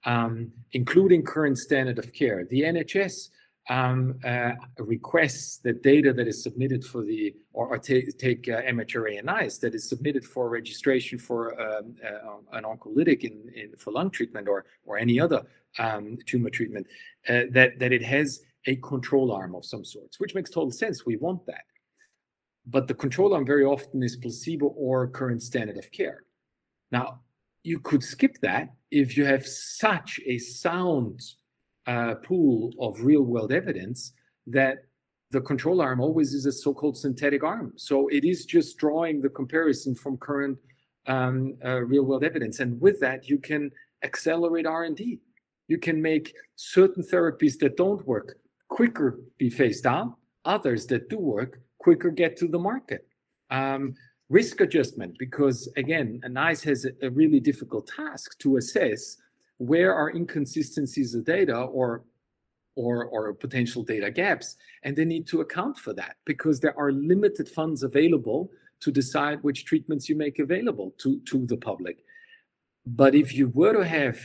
um, 0.05 0.51
including 0.73 1.23
current 1.23 1.59
standard 1.59 1.99
of 1.99 2.13
care, 2.13 2.45
the 2.51 2.63
NHS 2.63 3.31
um, 3.71 4.19
uh, 4.25 4.53
requests 4.79 5.59
the 5.59 5.73
data 5.73 6.13
that 6.13 6.29
is 6.29 6.43
submitted 6.43 6.85
for 6.85 7.03
the, 7.03 7.35
or, 7.53 7.69
or 7.69 7.79
take 7.79 8.49
uh, 8.49 8.61
MHRA 8.63 9.25
that 9.61 9.75
is 9.75 9.89
submitted 9.89 10.25
for 10.25 10.51
registration 10.51 11.19
for 11.19 11.59
um, 11.61 11.95
uh, 12.05 12.57
an 12.59 12.65
oncolytic 12.65 13.23
in, 13.23 13.51
in, 13.55 13.73
for 13.79 13.93
lung 13.93 14.11
treatment 14.11 14.49
or, 14.49 14.67
or 14.85 14.99
any 14.99 15.19
other 15.19 15.43
um, 15.79 16.17
tumor 16.27 16.51
treatment, 16.51 16.87
uh, 17.29 17.43
that, 17.51 17.79
that 17.79 17.93
it 17.93 18.03
has 18.03 18.41
a 18.67 18.77
control 18.77 19.33
arm 19.33 19.55
of 19.55 19.65
some 19.65 19.85
sorts, 19.85 20.19
which 20.21 20.35
makes 20.35 20.51
total 20.51 20.71
sense. 20.71 21.05
We 21.05 21.17
want 21.17 21.45
that. 21.47 21.65
But 22.67 22.89
the 22.89 22.95
control 22.95 23.35
arm 23.35 23.45
very 23.45 23.65
often 23.65 24.03
is 24.03 24.17
placebo 24.17 24.67
or 24.67 25.07
current 25.09 25.43
standard 25.43 25.77
of 25.77 25.91
care. 25.93 26.25
Now, 26.91 27.21
you 27.63 27.79
could 27.79 28.03
skip 28.03 28.39
that 28.43 28.75
if 28.91 29.17
you 29.17 29.25
have 29.25 29.47
such 29.47 30.21
a 30.27 30.39
sound 30.39 31.21
uh, 31.87 32.15
pool 32.17 32.73
of 32.81 33.01
real 33.03 33.23
world 33.23 33.53
evidence 33.53 34.13
that 34.47 34.85
the 35.31 35.41
control 35.41 35.81
arm 35.81 36.01
always 36.01 36.33
is 36.33 36.47
a 36.47 36.53
so-called 36.53 36.97
synthetic 36.97 37.43
arm. 37.43 37.73
So 37.77 38.09
it 38.09 38.25
is 38.25 38.45
just 38.45 38.79
drawing 38.79 39.21
the 39.21 39.29
comparison 39.29 39.95
from 39.95 40.17
current 40.19 40.59
um, 41.07 41.57
uh, 41.65 41.81
real 41.81 42.05
world 42.05 42.25
evidence. 42.25 42.61
And 42.61 42.81
with 42.81 43.01
that, 43.01 43.29
you 43.29 43.39
can 43.39 43.71
accelerate 44.03 44.67
R&D. 44.67 45.21
You 45.69 45.79
can 45.79 46.01
make 46.01 46.35
certain 46.57 47.03
therapies 47.03 47.59
that 47.59 47.77
don't 47.77 48.07
work 48.07 48.37
quicker 48.69 49.21
be 49.39 49.51
phased 49.51 49.87
out, 49.87 50.17
others 50.45 50.87
that 50.89 51.09
do 51.09 51.19
work 51.19 51.61
quicker 51.79 52.11
get 52.11 52.37
to 52.39 52.49
the 52.49 52.59
market. 52.59 53.07
Um, 53.51 53.95
risk 54.29 54.61
adjustment, 54.61 55.17
because 55.19 55.69
again, 55.77 56.21
NICE 56.29 56.63
has 56.65 56.85
a, 56.87 57.07
a 57.07 57.11
really 57.11 57.41
difficult 57.41 57.87
task 57.87 58.39
to 58.39 58.57
assess 58.57 59.17
where 59.59 59.95
are 59.95 60.11
inconsistencies 60.11 61.15
of 61.15 61.25
data 61.25 61.57
or 61.57 62.05
or, 62.77 63.05
or 63.05 63.33
potential 63.33 63.85
data 63.85 64.11
gaps 64.11 64.57
and 64.83 64.97
they 64.97 65.05
need 65.05 65.29
to 65.29 65.43
account 65.43 65.79
for 65.79 65.93
that 65.93 66.17
because 66.25 66.59
there 66.59 66.77
are 66.77 66.91
limited 66.91 67.49
funds 67.49 67.85
available 67.85 68.51
to 68.81 68.91
decide 68.91 69.41
which 69.43 69.65
treatments 69.65 70.09
you 70.09 70.17
make 70.17 70.41
available 70.41 70.93
to, 70.99 71.21
to 71.21 71.47
the 71.47 71.57
public 71.57 71.99
but 72.85 73.15
if 73.15 73.33
you 73.33 73.47
were 73.51 73.73
to 73.73 73.85
have 73.85 74.19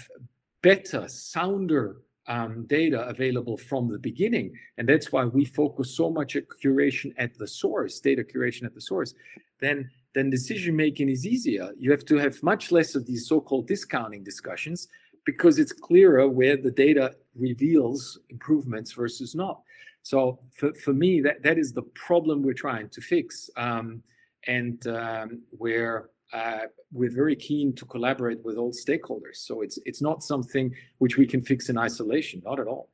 better 0.61 1.07
sounder 1.07 2.01
um, 2.27 2.65
data 2.67 3.07
available 3.07 3.57
from 3.57 3.87
the 3.87 3.97
beginning 3.97 4.53
and 4.77 4.87
that's 4.87 5.11
why 5.11 5.25
we 5.25 5.45
focus 5.45 5.95
so 5.95 6.09
much 6.09 6.35
at 6.35 6.43
curation 6.63 7.11
at 7.17 7.37
the 7.37 7.47
source 7.47 7.99
data 7.99 8.23
curation 8.23 8.63
at 8.63 8.75
the 8.75 8.81
source 8.81 9.15
then 9.59 9.89
then 10.13 10.29
decision 10.29 10.75
making 10.75 11.09
is 11.09 11.25
easier 11.25 11.71
you 11.77 11.89
have 11.89 12.05
to 12.05 12.17
have 12.17 12.41
much 12.43 12.71
less 12.71 12.93
of 12.93 13.05
these 13.07 13.27
so-called 13.27 13.67
discounting 13.67 14.23
discussions 14.23 14.87
because 15.25 15.59
it's 15.59 15.71
clearer 15.71 16.27
where 16.27 16.57
the 16.57 16.71
data 16.71 17.15
reveals 17.35 18.19
improvements 18.29 18.93
versus 18.93 19.35
not. 19.35 19.61
So 20.01 20.39
for, 20.53 20.73
for 20.73 20.93
me, 20.93 21.21
that, 21.21 21.43
that 21.43 21.57
is 21.57 21.73
the 21.73 21.83
problem 21.83 22.41
we're 22.41 22.53
trying 22.53 22.89
to 22.89 23.01
fix. 23.01 23.49
Um, 23.55 24.01
and 24.47 24.85
um, 24.87 25.41
where 25.51 26.09
uh, 26.33 26.59
we're 26.91 27.11
very 27.11 27.35
keen 27.35 27.73
to 27.75 27.85
collaborate 27.85 28.43
with 28.43 28.57
all 28.57 28.71
stakeholders. 28.71 29.35
So 29.37 29.61
it's 29.61 29.79
it's 29.85 30.01
not 30.01 30.23
something 30.23 30.73
which 30.99 31.17
we 31.17 31.25
can 31.25 31.41
fix 31.41 31.69
in 31.69 31.77
isolation, 31.77 32.41
not 32.45 32.59
at 32.59 32.67
all. 32.67 32.89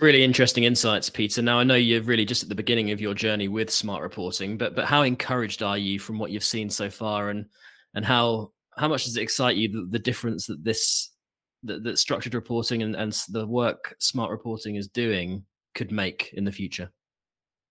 Really 0.00 0.22
interesting 0.22 0.64
insights, 0.64 1.10
Peter. 1.10 1.42
Now 1.42 1.58
I 1.58 1.64
know 1.64 1.74
you're 1.74 2.02
really 2.02 2.24
just 2.24 2.42
at 2.42 2.48
the 2.48 2.54
beginning 2.54 2.92
of 2.92 3.00
your 3.00 3.14
journey 3.14 3.48
with 3.48 3.70
smart 3.70 4.02
reporting, 4.02 4.56
but 4.56 4.74
but 4.74 4.84
how 4.84 5.02
encouraged 5.02 5.62
are 5.62 5.78
you 5.78 5.98
from 5.98 6.18
what 6.18 6.30
you've 6.30 6.44
seen 6.44 6.70
so 6.70 6.90
far, 6.90 7.30
and 7.30 7.46
and 7.94 8.04
how 8.04 8.52
how 8.76 8.88
much 8.88 9.04
does 9.04 9.16
it 9.16 9.22
excite 9.22 9.56
you 9.56 9.68
the, 9.68 9.88
the 9.90 9.98
difference 9.98 10.46
that 10.46 10.62
this 10.64 11.10
that, 11.64 11.84
that 11.84 11.98
structured 11.98 12.34
reporting 12.34 12.82
and, 12.82 12.96
and 12.96 13.12
the 13.28 13.46
work 13.46 13.94
smart 13.98 14.30
reporting 14.30 14.76
is 14.76 14.88
doing 14.88 15.44
could 15.74 15.92
make 15.92 16.30
in 16.32 16.44
the 16.44 16.52
future? 16.52 16.90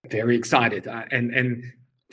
Very 0.08 0.36
excited, 0.36 0.86
uh, 0.86 1.04
and 1.10 1.34
and 1.34 1.64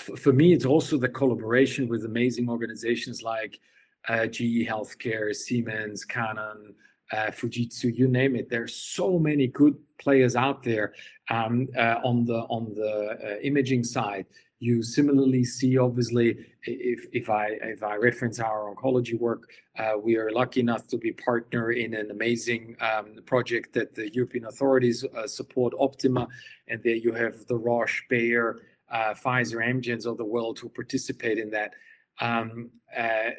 for 0.01 0.33
me, 0.33 0.53
it's 0.53 0.65
also 0.65 0.97
the 0.97 1.09
collaboration 1.09 1.87
with 1.87 2.05
amazing 2.05 2.49
organizations 2.49 3.21
like 3.23 3.59
uh, 4.07 4.25
GE 4.27 4.67
Healthcare, 4.67 5.35
Siemens, 5.35 6.05
Canon, 6.05 6.75
uh, 7.11 7.31
Fujitsu, 7.31 7.95
you 7.95 8.07
name 8.07 8.35
it. 8.35 8.49
There's 8.49 8.75
so 8.75 9.17
many 9.17 9.47
good 9.47 9.75
players 9.97 10.35
out 10.35 10.63
there 10.63 10.93
um, 11.29 11.67
uh, 11.77 11.99
on 12.03 12.25
the 12.25 12.39
on 12.49 12.73
the 12.75 13.17
uh, 13.23 13.39
imaging 13.41 13.83
side 13.83 14.25
you 14.59 14.81
similarly 14.81 15.43
see, 15.43 15.77
obviously, 15.77 16.37
if, 16.63 17.05
if 17.11 17.29
I 17.29 17.57
if 17.61 17.83
I 17.83 17.95
reference 17.95 18.39
our 18.39 18.73
oncology 18.73 19.17
work, 19.19 19.49
uh, 19.77 19.93
we 20.01 20.17
are 20.17 20.31
lucky 20.31 20.61
enough 20.61 20.87
to 20.87 20.97
be 20.97 21.11
partner 21.11 21.71
in 21.71 21.93
an 21.93 22.09
amazing 22.09 22.75
um, 22.81 23.17
project 23.25 23.73
that 23.73 23.93
the 23.93 24.11
European 24.13 24.45
authorities 24.45 25.05
uh, 25.15 25.27
support, 25.27 25.73
Optima, 25.79 26.27
and 26.67 26.81
there 26.83 26.95
you 26.95 27.13
have 27.13 27.45
the 27.45 27.55
Roche, 27.55 28.03
Bayer, 28.09 28.61
uh, 28.89 29.13
Pfizer, 29.13 29.65
Amgens 29.65 30.05
of 30.05 30.17
the 30.17 30.25
world 30.25 30.59
who 30.59 30.69
participate 30.69 31.37
in 31.37 31.49
that. 31.51 31.73
Um, 32.19 32.71
uh, 32.97 33.31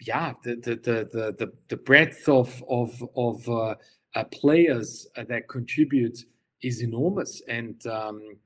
yeah, 0.00 0.34
the 0.42 0.56
the, 0.56 0.74
the 0.76 1.34
the 1.38 1.52
the 1.68 1.76
breadth 1.76 2.28
of 2.28 2.62
of 2.68 3.02
of 3.16 3.48
uh, 3.48 3.74
uh, 4.14 4.24
players 4.24 5.06
that 5.16 5.48
contribute 5.48 6.18
is 6.62 6.82
enormous, 6.82 7.42
and 7.48 7.86
um, 7.86 8.36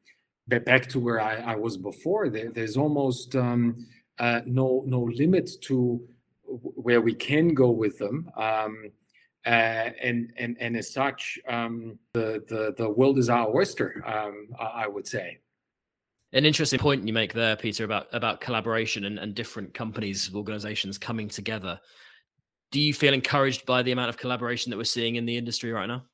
back 0.47 0.87
to 0.89 0.99
where 0.99 1.21
I, 1.21 1.37
I 1.37 1.57
was 1.57 1.77
before, 1.77 2.31
there, 2.31 2.51
there's 2.51 2.77
almost 2.77 3.37
um, 3.37 3.87
uh, 4.19 4.41
no 4.47 4.83
no 4.87 5.03
limit 5.03 5.51
to 5.63 6.01
where 6.45 7.01
we 7.01 7.15
can 7.15 7.55
go 7.55 7.71
with 7.71 7.99
them. 7.99 8.31
Um, 8.37 8.91
uh, 9.47 9.91
and 10.03 10.33
and 10.37 10.57
and 10.61 10.77
as 10.77 10.93
such, 10.93 11.39
um, 11.49 11.99
the 12.13 12.45
the 12.49 12.75
the 12.77 12.91
world 12.91 13.19
is 13.19 13.29
our 13.29 13.49
oyster. 13.55 14.03
Um, 14.07 14.49
I 14.59 14.87
would 14.87 15.07
say. 15.07 15.39
An 16.33 16.45
interesting 16.45 16.79
point 16.79 17.07
you 17.07 17.13
make 17.13 17.33
there, 17.33 17.57
Peter, 17.57 17.85
about 17.85 18.07
about 18.13 18.41
collaboration 18.41 19.07
and, 19.07 19.19
and 19.19 19.35
different 19.35 19.73
companies, 19.73 20.31
organizations 20.35 20.99
coming 20.99 21.29
together. 21.29 21.81
Do 22.71 22.81
you 22.81 22.93
feel 22.93 23.15
encouraged 23.15 23.65
by 23.65 23.83
the 23.83 23.93
amount 23.93 24.11
of 24.11 24.19
collaboration 24.19 24.71
that 24.71 24.77
we're 24.77 24.85
seeing 24.85 25.17
in 25.17 25.25
the 25.25 25.39
industry 25.39 25.73
right 25.73 25.87
now? 25.87 26.05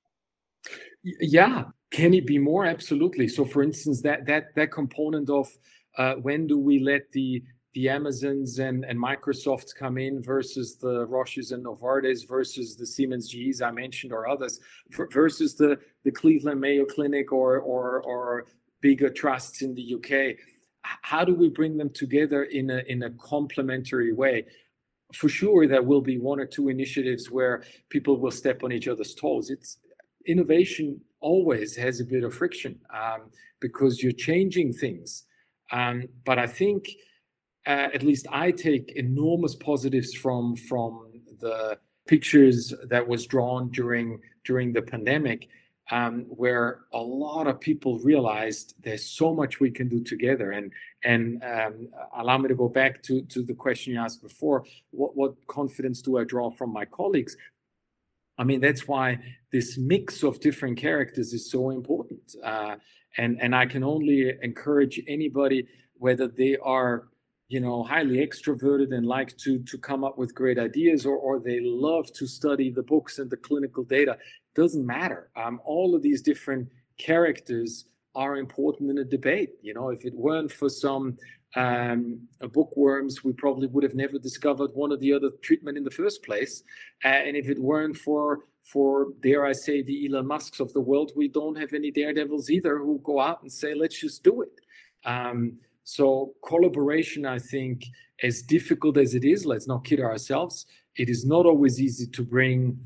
Yeah, 1.03 1.65
can 1.91 2.15
it 2.15 2.27
be 2.27 2.39
more? 2.39 2.65
Absolutely. 2.65 3.27
So, 3.27 3.45
for 3.45 3.63
instance, 3.63 4.03
that 4.03 4.25
that 4.27 4.55
that 4.55 4.71
component 4.71 5.31
of 5.31 5.49
uh, 5.99 6.15
when 6.15 6.47
do 6.47 6.59
we 6.59 6.79
let 6.79 7.11
the 7.11 7.43
the 7.75 7.89
Amazons 7.89 8.61
and, 8.61 8.85
and 8.85 8.99
Microsofts 8.99 9.75
come 9.75 9.99
in 9.99 10.23
versus 10.23 10.77
the 10.77 11.07
Roches 11.07 11.51
and 11.51 11.65
Novartis 11.65 12.27
versus 12.27 12.77
the 12.77 12.87
Siemens 12.87 13.29
GEs 13.29 13.61
I 13.61 13.73
mentioned 13.73 14.13
or 14.13 14.29
others 14.29 14.61
versus 15.13 15.57
the, 15.57 15.77
the 16.05 16.13
Cleveland 16.13 16.61
Mayo 16.61 16.85
Clinic 16.85 17.33
or, 17.33 17.59
or, 17.59 18.01
or 18.03 18.47
bigger 18.89 19.11
trusts 19.23 19.63
in 19.63 19.75
the 19.75 19.87
UK. 19.97 20.37
How 20.83 21.23
do 21.25 21.35
we 21.35 21.49
bring 21.49 21.79
them 21.81 21.91
together 22.03 22.41
in 22.59 22.67
a, 22.71 22.81
in 22.93 23.03
a 23.03 23.11
complementary 23.35 24.13
way? 24.13 24.37
for 25.15 25.29
sure 25.29 25.67
there 25.67 25.83
will 25.83 26.01
be 26.01 26.19
one 26.19 26.41
or 26.41 26.47
two 26.47 26.69
initiatives 26.69 27.31
where 27.31 27.63
people 27.89 28.19
will 28.19 28.31
step 28.31 28.65
on 28.65 28.73
each 28.73 28.89
other's 28.89 29.15
toes. 29.15 29.51
It's 29.51 29.79
innovation 30.27 31.01
always 31.21 31.77
has 31.77 32.01
a 32.01 32.05
bit 32.05 32.25
of 32.25 32.35
friction 32.35 32.81
um, 32.93 33.31
because 33.61 34.03
you're 34.03 34.13
changing 34.31 34.73
things. 34.73 35.25
Um, 35.73 36.09
but 36.25 36.39
I 36.39 36.47
think 36.47 36.89
uh, 37.67 37.89
at 37.97 38.03
least 38.03 38.27
I 38.31 38.51
take 38.51 38.93
enormous 38.97 39.55
positives 39.55 40.15
from 40.15 40.57
from 40.57 40.93
the 41.41 41.79
pictures 42.07 42.75
that 42.89 43.07
was 43.07 43.27
drawn 43.27 43.71
during 43.71 44.21
during 44.45 44.73
the 44.73 44.83
pandemic 44.83 45.49
um, 45.91 46.25
where 46.29 46.81
a 46.93 46.99
lot 46.99 47.47
of 47.47 47.61
people 47.61 47.99
realized 47.99 48.75
there's 48.83 49.05
so 49.05 49.35
much 49.35 49.61
we 49.61 49.71
can 49.71 49.89
do 49.89 50.03
together. 50.03 50.53
And 50.53 50.73
and 51.05 51.43
um, 51.45 51.89
allow 52.17 52.39
me 52.39 52.49
to 52.49 52.55
go 52.55 52.69
back 52.69 53.03
to 53.05 53.23
to 53.23 53.43
the 53.43 53.55
question 53.55 53.93
you 53.93 54.01
asked 54.01 54.23
before. 54.23 54.65
What 54.91 55.17
what 55.17 55.35
confidence 55.47 56.01
do 56.03 56.19
I 56.19 56.25
draw 56.25 56.51
from 56.51 56.73
my 56.73 56.85
colleagues? 56.85 57.37
I 58.39 58.45
mean, 58.45 58.61
that's 58.61 58.89
why 58.89 59.19
this 59.53 59.79
mix 59.79 60.23
of 60.25 60.41
different 60.41 60.79
characters 60.79 61.33
is 61.33 61.51
so 61.51 61.71
important. 61.71 62.35
Uh, 62.43 62.77
and 63.17 63.41
and 63.41 63.55
I 63.55 63.67
can 63.67 63.85
only 63.85 64.33
encourage 64.43 65.01
anybody, 65.07 65.67
whether 65.95 66.27
they 66.29 66.57
are 66.57 67.09
you 67.49 67.61
know 67.61 67.83
highly 67.83 68.27
extroverted 68.27 68.93
and 68.93 69.07
like 69.07 69.37
to 69.37 69.59
to 69.65 69.77
come 69.77 70.03
up 70.03 70.17
with 70.17 70.35
great 70.35 70.59
ideas 70.59 71.05
or 71.05 71.17
or 71.17 71.39
they 71.39 71.61
love 71.61 72.11
to 72.15 72.27
study 72.27 72.71
the 72.71 72.83
books 72.83 73.19
and 73.19 73.31
the 73.31 73.37
clinical 73.37 73.85
data 73.85 74.17
doesn't 74.55 74.87
matter. 74.87 75.31
Um, 75.37 75.61
all 75.65 75.95
of 75.95 76.03
these 76.03 76.23
different 76.23 76.69
characters 76.99 77.87
are 78.15 78.37
important 78.37 78.91
in 78.91 78.99
a 78.99 79.05
debate. 79.05 79.51
You 79.63 79.75
know, 79.75 79.89
if 79.91 80.05
it 80.05 80.15
weren't 80.15 80.53
for 80.53 80.69
some 80.69 81.17
um, 81.57 82.21
bookworms, 82.53 83.25
we 83.25 83.33
probably 83.33 83.67
would 83.67 83.85
have 83.85 83.95
never 83.95 84.19
discovered 84.19 84.71
one 84.75 84.93
or 84.93 84.97
the 84.97 85.13
other 85.13 85.31
treatment 85.43 85.77
in 85.77 85.85
the 85.85 85.91
first 85.91 86.25
place. 86.25 86.63
Uh, 87.05 87.09
and 87.09 87.37
if 87.37 87.49
it 87.49 87.59
weren't 87.59 87.97
for 87.97 88.41
for 88.63 89.09
dare 89.21 89.45
I 89.45 89.53
say 89.53 89.83
the 89.83 90.07
Elon 90.07 90.27
Musks 90.27 90.59
of 90.59 90.73
the 90.73 90.81
world, 90.81 91.13
we 91.15 91.29
don't 91.29 91.57
have 91.57 91.75
any 91.75 91.91
daredevils 91.91 92.49
either 92.49 92.79
who 92.79 92.99
go 93.05 93.21
out 93.21 93.43
and 93.43 93.53
say, 93.53 93.75
let's 93.75 94.01
just 94.01 94.25
do 94.25 94.41
it. 94.41 94.61
Um, 95.05 95.59
so 95.85 96.33
collaboration, 96.47 97.27
I 97.27 97.39
think, 97.39 97.85
as 98.23 98.41
difficult 98.41 98.97
as 98.97 99.15
it 99.15 99.23
is, 99.23 99.45
let's 99.45 99.69
not 99.69 99.85
kid 99.85 100.01
ourselves. 100.01 100.65
It 100.97 101.11
is 101.11 101.27
not 101.27 101.45
always 101.45 101.79
easy 101.79 102.07
to 102.07 102.23
bring 102.23 102.79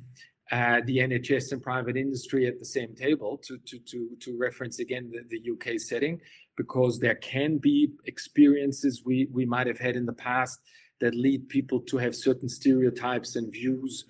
uh, 0.50 0.80
the 0.86 0.98
NHS 0.98 1.52
and 1.52 1.62
private 1.62 1.96
industry 1.96 2.46
at 2.46 2.58
the 2.58 2.64
same 2.64 2.94
table 2.94 3.38
to 3.44 3.58
to 3.58 3.78
to 3.78 4.16
to 4.20 4.38
reference 4.38 4.78
again 4.78 5.10
the, 5.10 5.22
the 5.28 5.52
UK 5.52 5.78
setting 5.78 6.20
because 6.56 6.98
there 6.98 7.16
can 7.16 7.58
be 7.58 7.90
experiences 8.06 9.02
we 9.04 9.28
we 9.32 9.44
might 9.44 9.66
have 9.66 9.78
had 9.78 9.96
in 9.96 10.06
the 10.06 10.12
past 10.12 10.60
that 11.00 11.14
lead 11.14 11.48
people 11.48 11.80
to 11.80 11.96
have 11.98 12.14
certain 12.14 12.48
stereotypes 12.48 13.36
and 13.36 13.52
views 13.52 14.06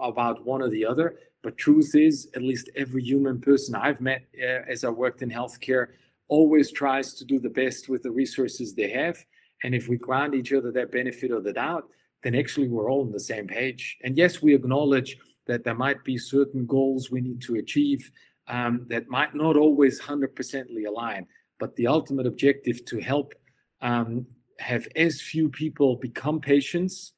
about 0.00 0.44
one 0.44 0.62
or 0.62 0.68
the 0.68 0.84
other. 0.84 1.16
But 1.42 1.56
truth 1.56 1.94
is 1.94 2.28
at 2.36 2.42
least 2.42 2.70
every 2.76 3.02
human 3.02 3.40
person 3.40 3.74
I've 3.74 4.00
met 4.00 4.26
uh, 4.38 4.62
as 4.68 4.84
I 4.84 4.90
worked 4.90 5.22
in 5.22 5.30
healthcare 5.30 5.88
always 6.28 6.70
tries 6.70 7.14
to 7.14 7.24
do 7.24 7.40
the 7.40 7.48
best 7.48 7.88
with 7.88 8.02
the 8.02 8.10
resources 8.10 8.74
they 8.74 8.90
have. 8.90 9.16
And 9.64 9.74
if 9.74 9.88
we 9.88 9.96
grant 9.96 10.34
each 10.34 10.52
other 10.52 10.70
that 10.72 10.92
benefit 10.92 11.30
of 11.30 11.44
the 11.44 11.52
doubt 11.52 11.88
then 12.22 12.34
actually 12.34 12.68
we're 12.68 12.90
all 12.90 13.00
on 13.00 13.12
the 13.12 13.20
same 13.20 13.46
page. 13.46 13.96
And 14.04 14.16
yes 14.16 14.42
we 14.42 14.54
acknowledge 14.54 15.16
that 15.50 15.64
there 15.64 15.74
might 15.74 16.02
be 16.04 16.16
certain 16.16 16.64
goals 16.64 17.10
we 17.10 17.20
need 17.20 17.40
to 17.42 17.56
achieve 17.56 18.10
um, 18.46 18.86
that 18.88 19.08
might 19.08 19.34
not 19.34 19.56
always 19.56 20.00
100% 20.00 20.86
align. 20.86 21.26
But 21.58 21.74
the 21.76 21.88
ultimate 21.88 22.26
objective 22.26 22.84
to 22.86 23.00
help 23.00 23.34
um, 23.80 24.26
have 24.60 24.86
as 24.94 25.20
few 25.20 25.48
people 25.48 25.96
become 25.96 26.40
patients, 26.40 27.12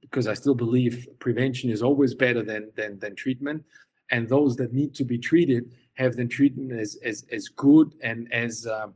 because 0.00 0.28
I 0.28 0.34
still 0.34 0.54
believe 0.54 1.08
prevention 1.18 1.68
is 1.68 1.82
always 1.82 2.14
better 2.14 2.42
than, 2.42 2.70
than, 2.76 2.98
than 3.00 3.16
treatment. 3.16 3.64
And 4.10 4.28
those 4.28 4.56
that 4.56 4.72
need 4.72 4.94
to 4.94 5.04
be 5.04 5.18
treated 5.18 5.72
have 5.94 6.14
the 6.14 6.26
treatment 6.26 6.72
as, 6.72 6.96
as, 7.04 7.24
as 7.32 7.48
good 7.48 7.94
and 8.02 8.32
as 8.32 8.66
uh, 8.66 8.88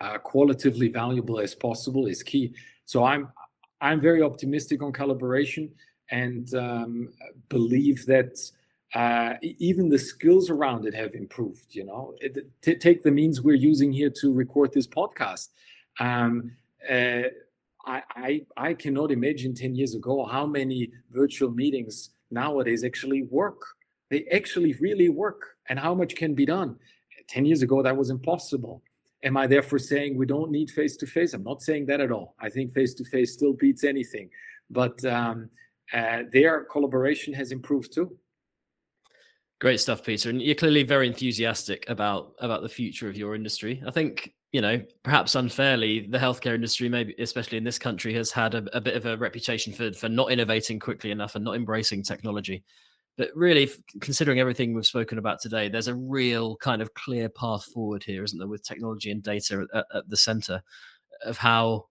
uh, 0.00 0.18
qualitatively 0.18 0.88
valuable 0.88 1.40
as 1.40 1.54
possible 1.54 2.06
is 2.06 2.22
key. 2.22 2.54
So 2.84 3.04
I'm 3.04 3.32
I'm 3.80 4.00
very 4.00 4.22
optimistic 4.22 4.82
on 4.82 4.92
collaboration 4.92 5.70
and 6.10 6.54
um, 6.54 7.10
believe 7.48 8.06
that 8.06 8.38
uh, 8.94 9.34
even 9.42 9.88
the 9.88 9.98
skills 9.98 10.48
around 10.48 10.86
it 10.86 10.94
have 10.94 11.14
improved. 11.14 11.74
You 11.74 11.84
know, 11.84 12.14
it, 12.20 12.38
t- 12.62 12.76
take 12.76 13.02
the 13.02 13.10
means 13.10 13.42
we're 13.42 13.54
using 13.54 13.92
here 13.92 14.10
to 14.20 14.32
record 14.32 14.72
this 14.72 14.86
podcast. 14.86 15.48
Um, 16.00 16.52
uh, 16.88 17.22
I, 17.86 18.02
I, 18.14 18.46
I 18.56 18.74
cannot 18.74 19.10
imagine 19.10 19.54
10 19.54 19.74
years 19.74 19.94
ago 19.94 20.24
how 20.24 20.46
many 20.46 20.90
virtual 21.10 21.50
meetings 21.50 22.10
nowadays 22.30 22.84
actually 22.84 23.22
work. 23.24 23.62
They 24.10 24.24
actually 24.32 24.74
really 24.80 25.10
work, 25.10 25.56
and 25.68 25.78
how 25.78 25.94
much 25.94 26.16
can 26.16 26.34
be 26.34 26.46
done. 26.46 26.76
10 27.28 27.44
years 27.44 27.60
ago, 27.60 27.82
that 27.82 27.96
was 27.96 28.08
impossible. 28.08 28.82
Am 29.22 29.36
I 29.36 29.46
therefore 29.46 29.78
saying 29.78 30.16
we 30.16 30.24
don't 30.24 30.50
need 30.50 30.70
face 30.70 30.96
to 30.98 31.06
face? 31.06 31.34
I'm 31.34 31.42
not 31.42 31.60
saying 31.60 31.86
that 31.86 32.00
at 32.00 32.10
all. 32.10 32.34
I 32.40 32.48
think 32.48 32.72
face 32.72 32.94
to 32.94 33.04
face 33.04 33.34
still 33.34 33.52
beats 33.52 33.84
anything. 33.84 34.30
But 34.70 35.04
um, 35.04 35.50
uh, 35.92 36.22
their 36.32 36.64
collaboration 36.64 37.32
has 37.34 37.52
improved 37.52 37.92
too. 37.92 38.16
Great 39.60 39.80
stuff, 39.80 40.04
Peter. 40.04 40.30
And 40.30 40.40
you're 40.40 40.54
clearly 40.54 40.84
very 40.84 41.08
enthusiastic 41.08 41.84
about 41.88 42.32
about 42.40 42.62
the 42.62 42.68
future 42.68 43.08
of 43.08 43.16
your 43.16 43.34
industry. 43.34 43.82
I 43.86 43.90
think 43.90 44.34
you 44.52 44.62
know, 44.62 44.82
perhaps 45.02 45.34
unfairly, 45.34 46.06
the 46.06 46.16
healthcare 46.16 46.54
industry, 46.54 46.88
maybe 46.88 47.14
especially 47.18 47.58
in 47.58 47.64
this 47.64 47.78
country, 47.78 48.14
has 48.14 48.30
had 48.30 48.54
a, 48.54 48.64
a 48.76 48.80
bit 48.80 48.96
of 48.96 49.04
a 49.04 49.16
reputation 49.16 49.72
for 49.72 49.92
for 49.92 50.08
not 50.08 50.30
innovating 50.30 50.78
quickly 50.78 51.10
enough 51.10 51.34
and 51.34 51.44
not 51.44 51.56
embracing 51.56 52.02
technology. 52.02 52.62
But 53.16 53.30
really, 53.34 53.68
considering 54.00 54.38
everything 54.38 54.74
we've 54.74 54.86
spoken 54.86 55.18
about 55.18 55.40
today, 55.40 55.68
there's 55.68 55.88
a 55.88 55.94
real 55.94 56.56
kind 56.56 56.80
of 56.80 56.94
clear 56.94 57.28
path 57.28 57.64
forward 57.64 58.04
here, 58.04 58.22
isn't 58.22 58.38
there, 58.38 58.48
with 58.48 58.62
technology 58.62 59.10
and 59.10 59.22
data 59.22 59.66
at, 59.74 59.86
at 59.92 60.08
the 60.08 60.16
center 60.16 60.62
of 61.24 61.36
how 61.36 61.86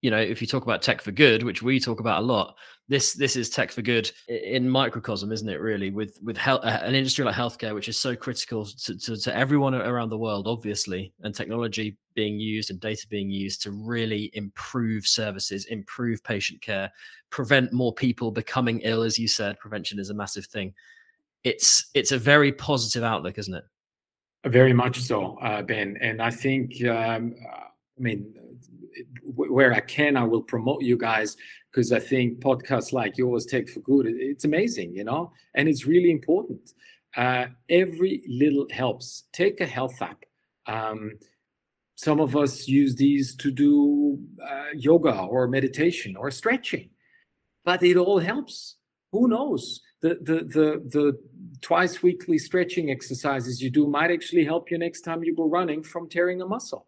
you 0.00 0.10
know, 0.10 0.18
if 0.18 0.40
you 0.40 0.46
talk 0.46 0.62
about 0.62 0.80
tech 0.80 1.02
for 1.02 1.10
good, 1.10 1.42
which 1.42 1.62
we 1.62 1.80
talk 1.80 1.98
about 1.98 2.22
a 2.22 2.26
lot, 2.26 2.54
this 2.88 3.14
this 3.14 3.34
is 3.36 3.50
tech 3.50 3.72
for 3.72 3.82
good 3.82 4.10
in 4.28 4.68
microcosm, 4.68 5.32
isn't 5.32 5.48
it? 5.48 5.60
Really, 5.60 5.90
with 5.90 6.18
with 6.22 6.36
health, 6.36 6.60
an 6.64 6.94
industry 6.94 7.24
like 7.24 7.34
healthcare, 7.34 7.74
which 7.74 7.88
is 7.88 7.98
so 7.98 8.14
critical 8.14 8.64
to, 8.64 8.96
to, 8.96 9.16
to 9.16 9.36
everyone 9.36 9.74
around 9.74 10.10
the 10.10 10.18
world, 10.18 10.46
obviously, 10.46 11.12
and 11.22 11.34
technology 11.34 11.96
being 12.14 12.38
used 12.38 12.70
and 12.70 12.80
data 12.80 13.06
being 13.08 13.28
used 13.28 13.60
to 13.62 13.72
really 13.72 14.30
improve 14.34 15.06
services, 15.06 15.66
improve 15.66 16.22
patient 16.22 16.60
care, 16.62 16.90
prevent 17.30 17.72
more 17.72 17.92
people 17.92 18.30
becoming 18.30 18.80
ill. 18.80 19.02
As 19.02 19.18
you 19.18 19.28
said, 19.28 19.58
prevention 19.58 19.98
is 19.98 20.10
a 20.10 20.14
massive 20.14 20.46
thing. 20.46 20.72
It's 21.42 21.90
it's 21.94 22.12
a 22.12 22.18
very 22.18 22.52
positive 22.52 23.02
outlook, 23.02 23.36
isn't 23.36 23.54
it? 23.54 23.64
Very 24.46 24.72
much 24.72 25.00
so, 25.00 25.36
uh, 25.38 25.62
Ben. 25.62 25.98
And 26.00 26.22
I 26.22 26.30
think, 26.30 26.82
um, 26.86 27.34
I 27.44 28.00
mean 28.00 28.32
where 29.24 29.72
I 29.72 29.80
can, 29.80 30.16
I 30.16 30.24
will 30.24 30.42
promote 30.42 30.82
you 30.82 30.96
guys 30.96 31.36
because 31.70 31.92
I 31.92 32.00
think 32.00 32.40
podcasts 32.40 32.92
like 32.92 33.18
yours, 33.18 33.46
Tech 33.46 33.68
for 33.68 33.80
Good, 33.80 34.06
it's 34.06 34.44
amazing, 34.44 34.94
you 34.94 35.04
know, 35.04 35.32
and 35.54 35.68
it's 35.68 35.86
really 35.86 36.10
important. 36.10 36.72
Uh, 37.16 37.46
every 37.68 38.22
little 38.28 38.66
helps. 38.70 39.24
Take 39.32 39.60
a 39.60 39.66
health 39.66 40.00
app. 40.00 40.24
Um, 40.66 41.12
some 41.96 42.20
of 42.20 42.36
us 42.36 42.68
use 42.68 42.94
these 42.94 43.34
to 43.36 43.50
do 43.50 44.18
uh, 44.42 44.70
yoga 44.74 45.18
or 45.22 45.48
meditation 45.48 46.16
or 46.16 46.30
stretching, 46.30 46.90
but 47.64 47.82
it 47.82 47.96
all 47.96 48.18
helps. 48.18 48.76
Who 49.12 49.28
knows? 49.28 49.80
The, 50.00 50.10
the 50.20 50.34
the 50.44 50.88
the 50.90 51.18
twice 51.60 52.02
weekly 52.02 52.38
stretching 52.38 52.90
exercises 52.90 53.60
you 53.60 53.70
do 53.70 53.88
might 53.88 54.12
actually 54.12 54.44
help 54.44 54.70
you 54.70 54.78
next 54.78 55.00
time 55.00 55.24
you 55.24 55.34
go 55.34 55.48
running 55.48 55.82
from 55.82 56.08
tearing 56.08 56.40
a 56.40 56.46
muscle. 56.46 56.87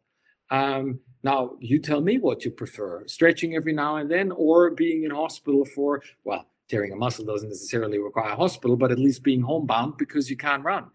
Um, 0.51 1.01
now, 1.22 1.57
you 1.61 1.78
tell 1.78 2.01
me 2.01 2.18
what 2.18 2.44
you 2.44 2.51
prefer 2.51 3.07
stretching 3.07 3.55
every 3.55 3.72
now 3.72 3.96
and 3.96 4.11
then 4.11 4.32
or 4.32 4.70
being 4.70 5.05
in 5.05 5.11
hospital 5.11 5.64
for, 5.64 6.03
well, 6.24 6.46
tearing 6.68 6.92
a 6.92 6.96
muscle 6.96 7.24
doesn't 7.24 7.48
necessarily 7.48 7.98
require 7.98 8.30
a 8.30 8.36
hospital, 8.36 8.76
but 8.76 8.90
at 8.90 8.98
least 8.98 9.22
being 9.22 9.42
homebound 9.42 9.94
because 9.98 10.30
you 10.30 10.36
can't 10.36 10.64
run. 10.64 10.86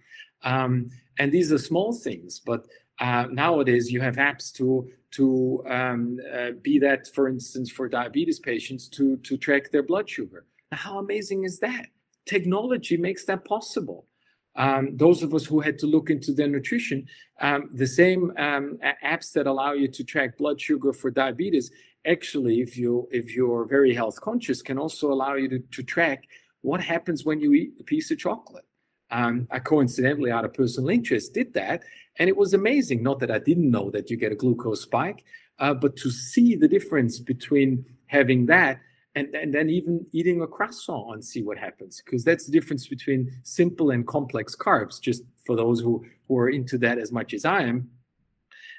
Um, 0.44 0.90
and 1.20 1.32
these 1.32 1.52
are 1.52 1.58
small 1.58 1.94
things, 1.94 2.40
but 2.40 2.66
uh, 3.00 3.28
nowadays 3.32 3.92
you 3.92 4.02
have 4.02 4.16
apps 4.16 4.52
to 4.54 4.90
to 5.12 5.64
um, 5.70 6.20
uh, 6.34 6.52
be 6.62 6.78
that, 6.80 7.08
for 7.14 7.30
instance, 7.30 7.72
for 7.72 7.88
diabetes 7.88 8.40
patients 8.40 8.88
to 8.90 9.18
to 9.18 9.38
track 9.38 9.72
their 9.72 9.84
blood 9.84 10.10
sugar. 10.10 10.46
Now, 10.72 10.78
how 10.78 11.00
amazing 11.00 11.44
is 11.44 11.60
that? 11.60 11.88
Technology 12.26 12.98
makes 12.98 13.26
that 13.26 13.46
possible 13.46 14.08
um, 14.56 14.96
those 14.96 15.22
of 15.22 15.34
us 15.34 15.46
who 15.46 15.60
had 15.60 15.78
to 15.80 15.88
look 15.88 16.10
into 16.10 16.34
their 16.34 16.48
nutrition, 16.48 17.08
um, 17.42 17.70
the 17.74 17.88
same 17.88 18.32
um, 18.38 18.78
apps 19.04 19.32
that 19.34 19.48
allow 19.48 19.74
you 19.74 19.88
to 19.90 20.04
track 20.04 20.38
blood 20.38 20.60
sugar 20.60 20.94
for 20.94 21.12
diabetes, 21.12 21.72
actually, 22.06 22.62
if 22.62 22.78
you 22.78 23.08
if 23.12 23.36
you're 23.36 23.66
very 23.66 23.94
health 23.94 24.20
conscious, 24.22 24.62
can 24.62 24.78
also 24.78 25.12
allow 25.12 25.36
you 25.36 25.50
to, 25.50 25.60
to 25.60 25.84
track 25.84 26.24
what 26.62 26.82
happens 26.82 27.26
when 27.26 27.40
you 27.40 27.54
eat 27.54 27.74
a 27.80 27.84
piece 27.84 28.12
of 28.12 28.18
chocolate. 28.18 28.66
Um, 29.12 29.48
I 29.52 29.60
coincidentally, 29.60 30.32
out 30.32 30.46
of 30.46 30.54
personal 30.54 30.90
interest, 30.90 31.34
did 31.34 31.54
that, 31.54 31.84
and 32.18 32.30
it 32.30 32.38
was 32.38 32.54
amazing. 32.54 33.04
Not 33.04 33.20
that 33.20 33.32
I 33.32 33.40
didn't 33.40 33.70
know 33.70 33.92
that 33.92 34.10
you 34.10 34.18
get 34.18 34.32
a 34.32 34.36
glucose 34.36 34.82
spike, 34.82 35.26
uh, 35.60 35.74
but 35.74 35.96
to 35.98 36.10
see 36.10 36.56
the 36.56 36.68
difference 36.68 37.20
between 37.20 37.86
having 38.08 38.46
that 38.48 38.80
and, 39.16 39.34
and 39.34 39.54
then 39.54 39.70
even 39.70 40.06
eating 40.12 40.42
a 40.42 40.48
croissant 40.48 41.14
and 41.14 41.24
see 41.24 41.42
what 41.42 41.58
happens 41.58 42.02
because 42.04 42.24
that's 42.24 42.46
the 42.46 42.52
difference 42.52 42.88
between 42.88 43.32
simple 43.44 43.92
and 43.92 44.06
complex 44.06 44.56
carbs 44.56 45.00
just 45.00 45.24
for 45.46 45.56
those 45.56 45.80
who, 45.80 46.06
who 46.28 46.38
are 46.38 46.50
into 46.50 46.78
that 46.80 46.98
as 46.98 47.12
much 47.12 47.34
as 47.34 47.46
i 47.46 47.62
am. 47.62 47.90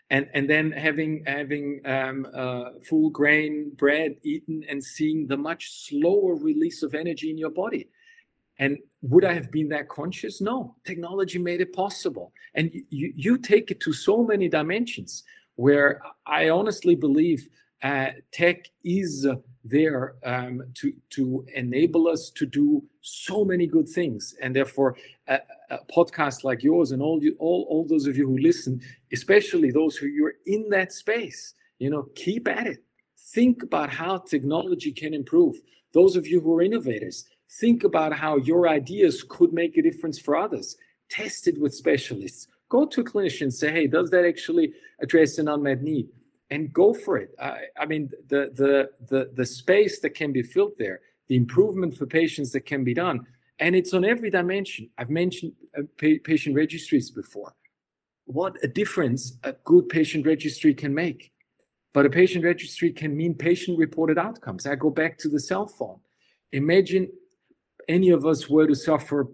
And 0.08 0.28
and 0.34 0.48
then 0.48 0.70
having 0.70 1.24
having 1.26 1.80
um, 1.84 2.28
uh, 2.32 2.78
full 2.88 3.10
grain 3.10 3.72
bread 3.74 4.14
eaten 4.22 4.62
and 4.68 4.82
seeing 4.82 5.26
the 5.26 5.36
much 5.36 5.88
slower 5.88 6.36
release 6.36 6.84
of 6.84 6.94
energy 6.94 7.28
in 7.28 7.36
your 7.36 7.50
body. 7.50 7.88
And 8.60 8.78
would 9.02 9.24
i 9.24 9.32
have 9.32 9.50
been 9.50 9.68
that 9.70 9.88
conscious? 9.88 10.40
No. 10.40 10.76
Technology 10.84 11.40
made 11.40 11.60
it 11.60 11.72
possible. 11.72 12.32
And 12.54 12.70
you, 12.88 13.12
you 13.16 13.36
take 13.36 13.72
it 13.72 13.80
to 13.80 13.92
so 13.92 14.22
many 14.22 14.48
dimensions 14.48 15.24
where 15.56 16.00
i 16.26 16.50
honestly 16.50 16.94
believe 16.94 17.48
tech 18.32 18.70
is 18.84 19.26
there 19.64 20.14
um, 20.24 20.62
to 20.74 20.92
to 21.10 21.44
enable 21.54 22.08
us 22.08 22.30
to 22.30 22.46
do 22.46 22.82
so 23.00 23.44
many 23.44 23.66
good 23.66 23.88
things, 23.88 24.34
and 24.40 24.54
therefore, 24.54 24.96
a, 25.28 25.40
a 25.70 25.78
podcast 25.94 26.44
like 26.44 26.62
yours 26.62 26.92
and 26.92 27.02
all 27.02 27.22
you 27.22 27.36
all 27.38 27.66
all 27.68 27.84
those 27.86 28.06
of 28.06 28.16
you 28.16 28.26
who 28.26 28.38
listen, 28.38 28.80
especially 29.12 29.70
those 29.70 29.96
who 29.96 30.06
you're 30.06 30.34
in 30.46 30.68
that 30.70 30.92
space, 30.92 31.54
you 31.78 31.90
know, 31.90 32.08
keep 32.14 32.48
at 32.48 32.66
it. 32.66 32.82
Think 33.18 33.62
about 33.62 33.90
how 33.90 34.18
technology 34.18 34.92
can 34.92 35.12
improve. 35.12 35.56
Those 35.92 36.16
of 36.16 36.26
you 36.26 36.40
who 36.40 36.54
are 36.54 36.62
innovators, 36.62 37.24
think 37.50 37.84
about 37.84 38.12
how 38.12 38.36
your 38.36 38.68
ideas 38.68 39.24
could 39.28 39.52
make 39.52 39.76
a 39.76 39.82
difference 39.82 40.18
for 40.18 40.36
others. 40.36 40.76
Test 41.10 41.48
it 41.48 41.60
with 41.60 41.74
specialists. 41.74 42.48
Go 42.68 42.84
to 42.86 43.00
a 43.00 43.04
clinician, 43.04 43.52
say, 43.52 43.70
hey, 43.70 43.86
does 43.86 44.10
that 44.10 44.24
actually 44.24 44.72
address 45.00 45.38
an 45.38 45.48
unmet 45.48 45.82
need? 45.82 46.08
And 46.50 46.72
go 46.72 46.94
for 46.94 47.16
it. 47.16 47.34
I, 47.40 47.62
I 47.78 47.86
mean, 47.86 48.10
the, 48.28 48.50
the 48.54 48.90
the 49.08 49.30
the 49.34 49.46
space 49.46 50.00
that 50.00 50.10
can 50.10 50.32
be 50.32 50.42
filled 50.42 50.72
there, 50.78 51.00
the 51.28 51.36
improvement 51.36 51.96
for 51.96 52.06
patients 52.06 52.52
that 52.52 52.66
can 52.66 52.84
be 52.84 52.94
done, 52.94 53.26
and 53.58 53.74
it's 53.74 53.92
on 53.94 54.04
every 54.04 54.30
dimension. 54.30 54.90
I've 54.98 55.10
mentioned 55.10 55.52
uh, 55.76 55.82
pa- 56.00 56.22
patient 56.24 56.54
registries 56.54 57.10
before. 57.10 57.54
What 58.26 58.56
a 58.62 58.68
difference 58.68 59.38
a 59.44 59.52
good 59.64 59.88
patient 59.88 60.26
registry 60.26 60.74
can 60.74 60.94
make. 60.94 61.32
But 61.92 62.04
a 62.04 62.10
patient 62.10 62.44
registry 62.44 62.92
can 62.92 63.16
mean 63.16 63.34
patient 63.34 63.78
reported 63.78 64.18
outcomes. 64.18 64.66
I 64.66 64.74
go 64.74 64.90
back 64.90 65.16
to 65.18 65.30
the 65.30 65.40
cell 65.40 65.66
phone. 65.66 65.98
Imagine 66.52 67.08
any 67.88 68.10
of 68.10 68.26
us 68.26 68.50
were 68.50 68.66
to 68.66 68.74
suffer 68.74 69.28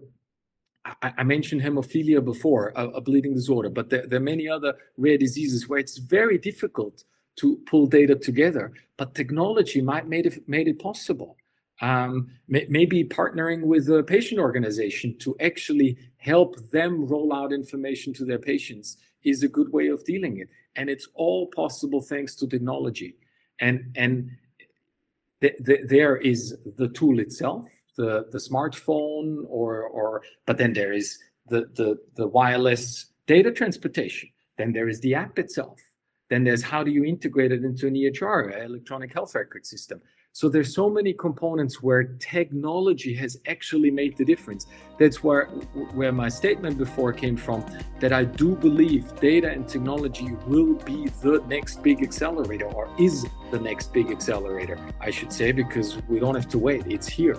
I, 0.85 1.13
I 1.19 1.23
mentioned 1.23 1.61
hemophilia 1.61 2.23
before, 2.23 2.73
a, 2.75 2.87
a 2.89 3.01
bleeding 3.01 3.33
disorder, 3.33 3.69
but 3.69 3.89
there, 3.89 4.05
there, 4.07 4.19
are 4.19 4.23
many 4.23 4.47
other 4.47 4.73
rare 4.97 5.17
diseases 5.17 5.67
where 5.69 5.79
it's 5.79 5.97
very 5.97 6.37
difficult 6.37 7.03
to 7.37 7.57
pull 7.65 7.87
data 7.87 8.15
together. 8.15 8.73
But 8.97 9.15
technology 9.15 9.81
might 9.81 10.07
made 10.07 10.25
it 10.25 10.47
made 10.47 10.67
it 10.67 10.79
possible. 10.79 11.37
Um, 11.81 12.29
may, 12.47 12.65
maybe 12.69 13.03
partnering 13.03 13.63
with 13.63 13.89
a 13.89 14.03
patient 14.03 14.39
organization 14.39 15.17
to 15.19 15.35
actually 15.39 15.97
help 16.17 16.55
them 16.71 17.07
roll 17.07 17.33
out 17.33 17.51
information 17.51 18.13
to 18.13 18.25
their 18.25 18.39
patients 18.39 18.97
is 19.23 19.41
a 19.43 19.47
good 19.47 19.71
way 19.71 19.87
of 19.87 20.03
dealing 20.03 20.37
it. 20.37 20.49
And 20.75 20.89
it's 20.89 21.07
all 21.15 21.47
possible 21.47 22.01
thanks 22.01 22.35
to 22.35 22.47
technology. 22.47 23.15
And 23.59 23.91
and 23.95 24.31
th- 25.41 25.57
th- 25.65 25.87
there 25.87 26.17
is 26.17 26.57
the 26.77 26.89
tool 26.89 27.19
itself 27.19 27.67
the 27.95 28.27
the 28.31 28.37
smartphone 28.37 29.43
or 29.47 29.83
or 29.83 30.23
but 30.45 30.57
then 30.57 30.73
there 30.73 30.93
is 30.93 31.19
the 31.47 31.61
the 31.75 31.97
the 32.15 32.27
wireless 32.27 33.07
data 33.27 33.51
transportation. 33.51 34.29
Then 34.57 34.73
there 34.73 34.89
is 34.89 34.99
the 34.99 35.15
app 35.15 35.39
itself. 35.39 35.79
Then 36.29 36.43
there's 36.43 36.63
how 36.63 36.83
do 36.83 36.91
you 36.91 37.03
integrate 37.03 37.51
it 37.51 37.63
into 37.63 37.87
an 37.87 37.95
EHR 37.95 38.65
electronic 38.65 39.13
health 39.13 39.35
record 39.35 39.65
system 39.65 40.01
so 40.35 40.49
there's 40.49 40.73
so 40.73 40.89
many 40.89 41.13
components 41.13 41.83
where 41.83 42.05
technology 42.17 43.13
has 43.13 43.37
actually 43.47 43.91
made 43.91 44.17
the 44.17 44.25
difference. 44.25 44.65
That's 44.97 45.23
where 45.23 45.45
where 45.93 46.11
my 46.11 46.27
statement 46.27 46.79
before 46.79 47.13
came 47.13 47.37
from 47.37 47.63
that 47.99 48.11
I 48.11 48.25
do 48.25 48.55
believe 48.55 49.15
data 49.19 49.51
and 49.51 49.67
technology 49.67 50.31
will 50.47 50.73
be 50.73 51.07
the 51.21 51.43
next 51.47 51.83
big 51.83 52.01
accelerator 52.01 52.65
or 52.65 52.89
is 52.97 53.27
the 53.51 53.59
next 53.59 53.93
big 53.93 54.09
accelerator, 54.09 54.79
I 54.99 55.11
should 55.11 55.31
say, 55.31 55.51
because 55.51 56.01
we 56.09 56.19
don't 56.19 56.35
have 56.35 56.49
to 56.49 56.57
wait. 56.57 56.87
It's 56.87 57.07
here. 57.07 57.35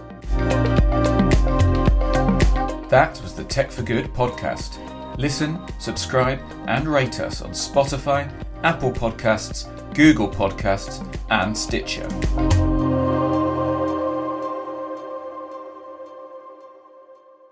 That 2.91 3.19
was 3.25 3.35
the 3.35 3.43
Tech 3.43 3.73
for 3.73 3.83
Good 3.83 4.07
podcast. 4.15 4.79
Listen, 5.19 5.59
subscribe, 5.81 6.41
and 6.69 6.87
rate 6.87 7.19
us 7.19 7.43
on 7.43 7.51
Spotify, 7.51 8.31
Apple 8.63 8.93
Podcasts, 8.93 9.67
Google 9.95 10.29
Podcasts, 10.29 11.05
and 11.31 11.57
Stitcher. 11.57 12.09